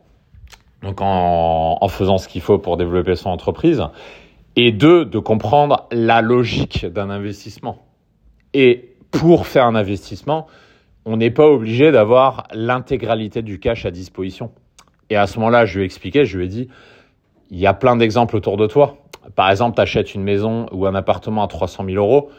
donc 0.83 1.01
en, 1.01 1.79
en 1.81 1.89
faisant 1.89 2.19
ce 2.19 2.29
qu'il 2.29 2.41
faut 2.41 2.59
pour 2.59 2.77
développer 2.77 3.15
son 3.15 3.31
entreprise, 3.31 3.85
et 4.57 4.73
deux 4.73 5.05
de 5.05 5.19
comprendre 5.19 5.87
la 5.93 6.23
logique 6.23 6.87
d'un 6.87 7.11
investissement. 7.11 7.85
Et 8.55 8.94
pour 9.19 9.47
faire 9.47 9.65
un 9.65 9.75
investissement, 9.75 10.47
on 11.05 11.17
n'est 11.17 11.31
pas 11.31 11.47
obligé 11.47 11.93
d'avoir 11.93 12.49
l'intégralité 12.53 13.43
du 13.43 13.61
cash 13.61 13.87
à 13.87 13.91
disposition. 13.91 14.51
Et 15.11 15.17
à 15.17 15.27
ce 15.27 15.39
moment-là, 15.39 15.67
je 15.67 15.77
lui 15.77 15.83
ai 15.83 15.85
expliqué, 15.85 16.25
je 16.25 16.39
lui 16.39 16.47
ai 16.47 16.49
dit, 16.49 16.69
il 17.51 17.59
y 17.59 17.67
a 17.67 17.75
plein 17.75 17.97
d'exemples 17.97 18.37
autour 18.37 18.57
de 18.57 18.67
toi. 18.67 18.97
Par 19.37 19.51
exemple, 19.51 19.77
tu 19.77 19.83
achètes 19.83 20.15
une 20.15 20.23
maison 20.23 20.67
ou 20.73 20.87
un 20.87 20.95
appartement 20.95 21.45
à 21.45 21.47
300 21.47 21.85
000 21.87 21.97
euros. 21.97 22.31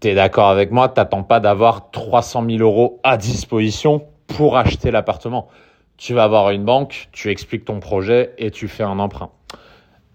Tu 0.00 0.08
es 0.08 0.14
d'accord 0.14 0.48
avec 0.48 0.70
moi, 0.70 0.88
tu 0.88 1.00
n'attends 1.00 1.22
pas 1.22 1.40
d'avoir 1.40 1.90
300 1.90 2.44
000 2.48 2.58
euros 2.62 3.00
à 3.02 3.16
disposition 3.16 4.04
pour 4.26 4.56
acheter 4.56 4.90
l'appartement. 4.90 5.48
Tu 5.96 6.14
vas 6.14 6.24
avoir 6.24 6.50
une 6.50 6.64
banque, 6.64 7.08
tu 7.12 7.30
expliques 7.30 7.64
ton 7.64 7.80
projet 7.80 8.34
et 8.38 8.50
tu 8.50 8.68
fais 8.68 8.84
un 8.84 8.98
emprunt. 8.98 9.30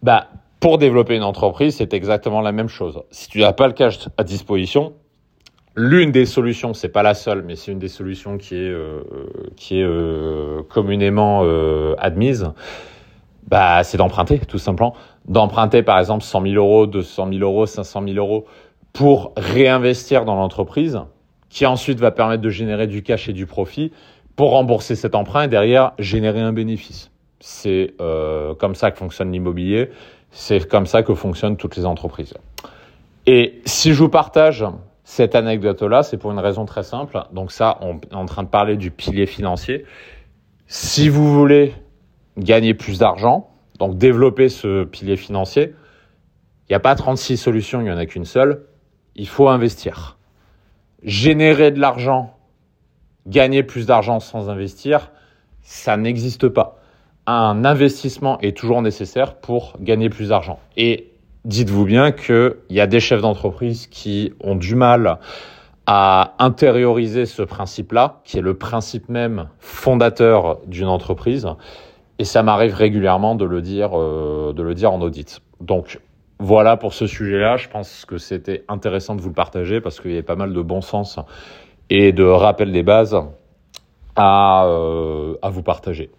Bah, 0.04 0.28
pour 0.60 0.78
développer 0.78 1.16
une 1.16 1.24
entreprise, 1.24 1.78
c'est 1.78 1.94
exactement 1.94 2.42
la 2.42 2.52
même 2.52 2.70
chose. 2.70 3.04
Si 3.12 3.30
tu 3.30 3.40
n'as 3.40 3.54
pas 3.54 3.68
le 3.68 3.74
cash 3.74 4.00
à 4.18 4.24
disposition, 4.24 4.94
l'une 5.76 6.12
des 6.12 6.26
solutions, 6.26 6.74
c'est 6.74 6.90
pas 6.90 7.04
la 7.04 7.14
seule, 7.14 7.44
mais 7.44 7.56
c'est 7.56 7.72
une 7.72 7.80
des 7.80 7.88
solutions 7.88 8.38
qui 8.38 8.56
est 8.56 8.70
euh, 8.70 9.04
qui 9.56 9.80
est 9.80 9.84
euh, 9.84 10.64
communément 10.70 11.42
euh, 11.44 11.96
admise. 11.98 12.50
Bah, 13.48 13.84
c'est 13.84 13.98
d'emprunter, 13.98 14.40
tout 14.40 14.58
simplement. 14.58 14.96
D'emprunter, 15.28 15.84
par 15.84 16.00
exemple, 16.00 16.24
100 16.24 16.42
000 16.42 16.56
euros, 16.56 16.88
200 16.88 17.30
000 17.32 17.42
euros, 17.42 17.66
500 17.66 18.04
000 18.08 18.18
euros 18.18 18.46
pour 18.92 19.34
réinvestir 19.38 20.26
dans 20.26 20.36
l'entreprise, 20.36 21.00
qui 21.50 21.66
ensuite 21.66 22.00
va 22.00 22.12
permettre 22.12 22.42
de 22.42 22.50
générer 22.50 22.88
du 22.88 23.04
cash 23.04 23.30
et 23.30 23.34
du 23.34 23.46
profit 23.46 23.92
pour 24.36 24.52
rembourser 24.52 24.96
cet 24.96 25.14
emprunt 25.14 25.44
et 25.44 25.48
derrière 25.48 25.92
générer 26.00 26.40
un 26.40 26.54
bénéfice. 26.54 27.12
C'est 27.40 27.94
comme 27.98 28.74
ça 28.74 28.90
que 28.92 28.98
fonctionne 28.98 29.32
l'immobilier. 29.32 29.92
C'est 30.32 30.68
comme 30.68 30.88
ça 30.88 31.04
que 31.04 31.14
fonctionnent 31.14 31.58
toutes 31.58 31.76
les 31.76 31.86
entreprises. 31.86 32.34
Et 33.28 33.62
si 33.66 33.94
je 33.94 34.00
vous 34.00 34.10
partage 34.10 34.66
cette 35.06 35.36
anecdote-là, 35.36 36.02
c'est 36.02 36.18
pour 36.18 36.32
une 36.32 36.40
raison 36.40 36.66
très 36.66 36.82
simple. 36.82 37.24
Donc 37.32 37.52
ça, 37.52 37.78
on 37.82 38.00
est 38.00 38.16
en 38.16 38.26
train 38.26 38.42
de 38.42 38.50
parler 38.50 38.76
du 38.76 38.90
pilier 38.90 39.28
financier. 39.28 39.86
Si 40.66 41.10
vous 41.10 41.32
voulez 41.32 41.76
gagner 42.38 42.74
plus 42.74 42.98
d'argent, 42.98 43.52
donc 43.78 44.00
développer 44.00 44.50
ce 44.50 44.84
pilier 44.84 45.16
financier, 45.16 45.76
il 46.68 46.72
n'y 46.72 46.76
a 46.76 46.80
pas 46.80 46.96
36 46.96 47.38
solutions, 47.38 47.82
il 47.82 47.84
n'y 47.84 47.92
en 47.92 47.98
a 47.98 48.08
qu'une 48.08 48.26
seule. 48.26 48.66
Il 49.16 49.28
faut 49.28 49.48
investir. 49.48 50.18
Générer 51.04 51.70
de 51.70 51.80
l'argent, 51.80 52.36
gagner 53.28 53.62
plus 53.62 53.86
d'argent 53.86 54.20
sans 54.20 54.50
investir, 54.50 55.12
ça 55.62 55.98
n'existe 55.98 56.48
pas. 56.48 56.80
Un 57.28 57.64
investissement 57.64 58.40
est 58.40 58.58
toujours 58.58 58.82
nécessaire 58.82 59.36
pour 59.36 59.74
gagner 59.80 60.10
plus 60.10 60.30
d'argent. 60.30 60.60
Et 60.78 61.12
dites-vous 61.46 61.86
bien 61.86 62.12
qu'il 62.12 62.56
y 62.70 62.82
a 62.82 62.88
des 62.88 63.00
chefs 63.00 63.22
d'entreprise 63.22 63.88
qui 63.88 64.34
ont 64.42 64.56
du 64.56 64.76
mal 64.76 65.20
à 65.88 66.34
intérioriser 66.40 67.26
ce 67.26 67.44
principe-là, 67.44 68.22
qui 68.24 68.40
est 68.40 68.42
le 68.42 68.56
principe 68.56 69.08
même 69.08 69.50
fondateur 69.60 70.60
d'une 70.66 70.88
entreprise. 70.88 71.48
Et 72.18 72.24
ça 72.24 72.44
m'arrive 72.44 72.74
régulièrement 72.74 73.36
de 73.36 73.46
le 73.46 73.62
dire, 73.62 73.92
euh, 73.94 74.52
de 74.54 74.64
le 74.64 74.74
dire 74.74 74.92
en 74.92 75.02
audit. 75.02 75.42
Donc 75.62 76.00
voilà 76.40 76.76
pour 76.78 76.94
ce 76.94 77.06
sujet-là. 77.06 77.58
Je 77.58 77.70
pense 77.70 78.06
que 78.06 78.18
c'était 78.18 78.64
intéressant 78.68 79.16
de 79.16 79.22
vous 79.22 79.30
le 79.30 79.36
partager 79.36 79.80
parce 79.80 80.00
qu'il 80.00 80.12
y 80.12 80.14
avait 80.16 80.24
pas 80.24 80.36
mal 80.36 80.54
de 80.54 80.62
bon 80.62 80.82
sens 80.82 81.20
et 81.90 82.12
de 82.14 82.24
rappel 82.24 82.72
des 82.72 82.84
bases 82.84 83.18
à, 84.16 84.66
euh, 84.66 85.36
à 85.42 85.50
vous 85.50 85.62
partager. 85.62 86.10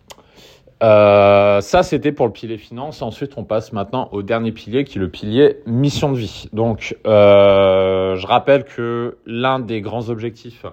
Euh, 0.82 1.60
ça, 1.60 1.82
c'était 1.82 2.12
pour 2.12 2.26
le 2.26 2.32
pilier 2.32 2.58
finance. 2.58 3.00
Ensuite, 3.02 3.32
on 3.36 3.44
passe 3.44 3.72
maintenant 3.72 4.08
au 4.12 4.22
dernier 4.22 4.52
pilier 4.52 4.84
qui 4.84 4.98
est 4.98 5.00
le 5.00 5.08
pilier 5.08 5.58
mission 5.66 6.12
de 6.12 6.18
vie. 6.18 6.48
Donc, 6.52 6.96
euh, 7.06 8.16
je 8.16 8.26
rappelle 8.26 8.64
que 8.64 9.16
l'un 9.26 9.58
des 9.58 9.80
grands 9.80 10.10
objectifs 10.10 10.66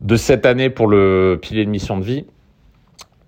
de 0.00 0.16
cette 0.16 0.44
année 0.46 0.70
pour 0.70 0.88
le 0.88 1.38
pilier 1.40 1.64
de 1.64 1.70
mission 1.70 1.96
de 1.96 2.04
vie, 2.04 2.24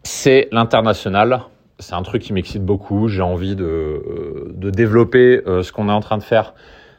c'est 0.02 0.48
l'international. 0.50 1.42
C'est 1.78 1.94
un 1.94 2.02
truc 2.02 2.22
qui 2.22 2.32
m'excite 2.32 2.64
beaucoup. 2.64 3.08
J'ai 3.08 3.22
envie 3.22 3.56
de, 3.56 4.52
de 4.54 4.70
développer 4.70 5.42
euh, 5.46 5.62
ce 5.62 5.72
qu'on 5.72 5.88
est 5.88 5.92
en 5.92 6.00
train 6.00 6.18
de 6.18 6.22
faire 6.22 6.54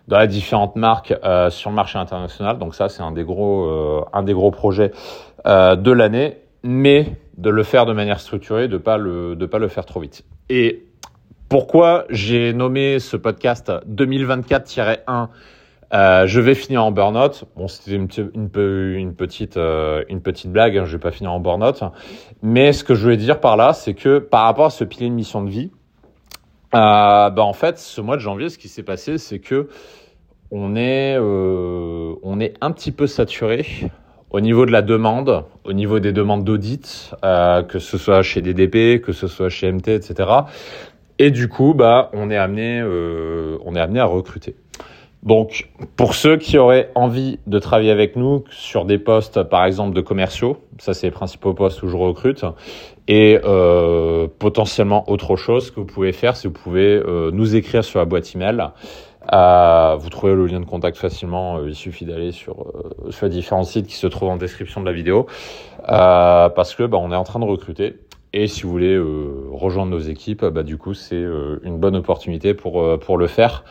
dans 0.08 0.20
les 0.20 0.28
différentes 0.28 0.76
marques 0.76 1.14
euh, 1.24 1.50
sur 1.50 1.70
le 1.70 1.76
marché 1.76 1.98
international. 1.98 2.58
Donc 2.60 2.76
ça, 2.76 2.90
c'est 2.90 3.02
un 3.02 3.12
des 3.12 3.24
gros, 3.24 3.66
euh, 3.66 4.02
un 4.14 4.24
des 4.24 4.34
gros 4.34 4.52
projets 4.52 4.92
de 5.46 5.92
l'année. 5.92 6.38
Mais 6.64 7.16
de 7.38 7.50
le 7.50 7.64
faire 7.64 7.86
de 7.86 7.94
manière 7.94 8.20
structurée, 8.20 8.68
de 8.68 8.78
pas 8.78 8.98
le 8.98 9.36
de 9.36 9.46
pas 9.46 9.60
le 9.60 9.68
faire 9.68 9.86
trop 9.86 10.00
vite. 10.00 10.24
Et 10.50 10.86
pourquoi 11.50 12.06
j'ai 12.10 12.54
nommé 12.54 13.00
ce 13.00 13.18
podcast 13.18 13.72
2024-1 13.90 15.28
euh, 15.94 16.26
je 16.26 16.42
vais 16.42 16.56
finir 16.56 16.84
en 16.84 16.92
burn-out. 16.92 17.46
Bon, 17.56 17.68
c'était 17.68 17.96
une, 17.96 18.08
une, 18.34 19.14
petite, 19.14 19.56
euh, 19.56 20.04
une 20.10 20.20
petite 20.20 20.52
blague, 20.52 20.78
hein, 20.78 20.86
je 20.86 20.94
vais 20.94 21.00
pas 21.00 21.12
finir 21.12 21.32
en 21.32 21.40
burn-out. 21.40 21.84
Mais 22.42 22.74
ce 22.74 22.84
que 22.84 22.96
je 22.96 23.04
voulais 23.04 23.18
dire 23.18 23.40
par 23.40 23.56
là, 23.56 23.74
c'est 23.74 23.94
que 23.94 24.20
par 24.20 24.44
rapport 24.44 24.66
à 24.66 24.70
ce 24.72 24.84
pilier 24.84 25.10
de 25.10 25.14
mission 25.14 25.44
de 25.44 25.50
vie, 25.50 25.72
euh, 26.74 27.30
bah 27.30 27.44
en 27.44 27.54
fait, 27.54 27.78
ce 27.78 28.02
mois 28.02 28.16
de 28.16 28.22
janvier, 28.22 28.50
ce 28.50 28.58
qui 28.58 28.68
s'est 28.68 28.84
passé, 28.84 29.18
c'est 29.18 29.40
que 29.40 29.70
on 30.52 30.76
est, 30.76 31.18
on 31.18 32.40
est 32.40 32.54
un 32.62 32.72
petit 32.72 32.92
peu 32.92 33.08
saturé 33.08 33.66
au 34.36 34.42
niveau 34.42 34.66
de 34.66 34.72
la 34.72 34.82
demande, 34.82 35.46
au 35.64 35.72
niveau 35.72 36.02
des 36.02 36.12
demandes 36.12 36.44
d'audit, 36.44 37.14
euh, 37.24 37.64
que 37.64 37.80
ce 37.80 37.98
soit 37.98 38.22
chez 38.22 38.42
DDP, 38.42 39.02
que 39.02 39.14
ce 39.14 39.28
soit 39.28 39.48
chez 39.48 39.72
MT, 39.72 39.88
etc. 39.88 40.30
Et 41.20 41.32
du 41.32 41.48
coup, 41.48 41.74
bah, 41.74 42.10
on 42.12 42.30
est 42.30 42.36
amené, 42.36 42.82
euh, 42.82 43.58
on 43.64 43.76
est 43.76 43.80
amené 43.80 44.02
à 44.02 44.06
recruter. 44.06 44.58
Donc, 45.24 45.70
pour 45.96 46.16
ceux 46.16 46.36
qui 46.36 46.58
auraient 46.58 46.92
envie 46.96 47.40
de 47.48 47.60
travailler 47.60 47.92
avec 47.92 48.18
nous 48.18 48.44
sur 48.50 48.84
des 48.84 48.98
postes, 48.98 49.42
par 49.44 49.64
exemple, 49.64 49.96
de 49.96 50.02
commerciaux, 50.02 50.58
ça 50.80 50.94
c'est 50.94 51.08
les 51.08 51.12
principaux 51.12 51.54
postes 51.54 51.82
où 51.84 51.88
je 51.88 51.96
recrute, 51.96 52.44
et 53.08 53.40
euh, 53.46 54.28
potentiellement 54.38 55.10
autre 55.10 55.38
chose 55.38 55.72
que 55.72 55.80
vous 55.80 55.86
pouvez 55.86 56.12
faire, 56.12 56.36
c'est 56.36 56.50
vous 56.50 56.54
pouvez 56.54 57.02
nous 57.32 57.56
écrire 57.56 57.86
sur 57.86 58.00
la 58.00 58.06
boîte 58.06 58.36
email 58.36 58.68
euh, 59.34 59.96
vous 60.00 60.10
trouvez 60.10 60.36
le 60.36 60.46
lien 60.46 60.60
de 60.60 60.66
contact 60.66 60.98
facilement. 60.98 61.58
Euh, 61.58 61.70
il 61.70 61.76
suffit 61.76 62.06
d'aller 62.06 62.32
sur, 62.32 62.62
euh, 62.62 63.12
sur 63.12 63.26
les 63.26 63.32
différents 63.32 63.64
sites 63.64 63.88
qui 63.88 63.96
se 63.96 64.08
trouvent 64.08 64.30
en 64.30 64.38
description 64.38 64.82
de 64.82 64.86
la 64.86 64.92
vidéo. 64.92 65.26
Euh, 65.90 66.50
parce 66.50 66.76
que 66.76 66.84
bah, 66.84 66.98
on 67.00 67.12
est 67.12 67.16
en 67.16 67.24
train 67.24 67.40
de 67.40 67.46
recruter. 67.46 68.00
Et 68.34 68.48
si 68.48 68.64
vous 68.64 68.70
voulez 68.70 69.02
rejoindre 69.52 69.92
nos 69.92 70.00
équipes, 70.00 70.44
bah, 70.44 70.64
du 70.64 70.78
coup, 70.78 70.94
c'est 70.94 71.24
une 71.64 71.78
bonne 71.78 71.96
opportunité 71.96 72.54
pour, 72.54 73.00
pour 73.00 73.18
le 73.18 73.28
faire 73.28 73.64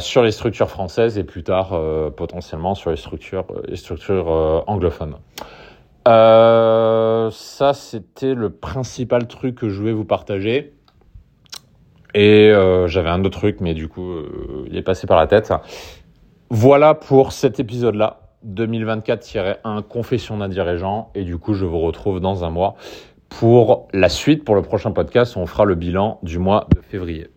sur 0.00 0.22
les 0.22 0.30
structures 0.30 0.68
françaises 0.68 1.18
et 1.18 1.24
plus 1.24 1.42
tard 1.42 1.76
potentiellement 2.16 2.76
sur 2.76 2.90
les 2.90 2.96
structures, 2.96 3.46
les 3.66 3.74
structures 3.74 4.28
anglophones. 4.68 5.16
ça, 6.06 7.72
c'était 7.74 8.34
le 8.34 8.50
principal 8.50 9.26
truc 9.26 9.56
que 9.56 9.68
je 9.68 9.80
voulais 9.80 9.92
vous 9.92 10.04
partager. 10.04 10.77
Et 12.14 12.50
euh, 12.50 12.88
j'avais 12.88 13.10
un 13.10 13.24
autre 13.24 13.38
truc, 13.38 13.60
mais 13.60 13.74
du 13.74 13.88
coup, 13.88 14.10
euh, 14.10 14.66
il 14.68 14.76
est 14.76 14.82
passé 14.82 15.06
par 15.06 15.18
la 15.18 15.26
tête. 15.26 15.52
Voilà 16.50 16.94
pour 16.94 17.32
cet 17.32 17.60
épisode-là, 17.60 18.20
2024-1 18.46 19.82
Confession 19.82 20.38
d'un 20.38 20.48
dirigeant. 20.48 21.10
Et 21.14 21.24
du 21.24 21.38
coup, 21.38 21.54
je 21.54 21.66
vous 21.66 21.80
retrouve 21.80 22.20
dans 22.20 22.44
un 22.44 22.50
mois 22.50 22.76
pour 23.28 23.88
la 23.92 24.08
suite, 24.08 24.44
pour 24.44 24.54
le 24.54 24.62
prochain 24.62 24.92
podcast, 24.92 25.36
où 25.36 25.40
on 25.40 25.46
fera 25.46 25.64
le 25.64 25.74
bilan 25.74 26.18
du 26.22 26.38
mois 26.38 26.66
de 26.74 26.80
février. 26.80 27.28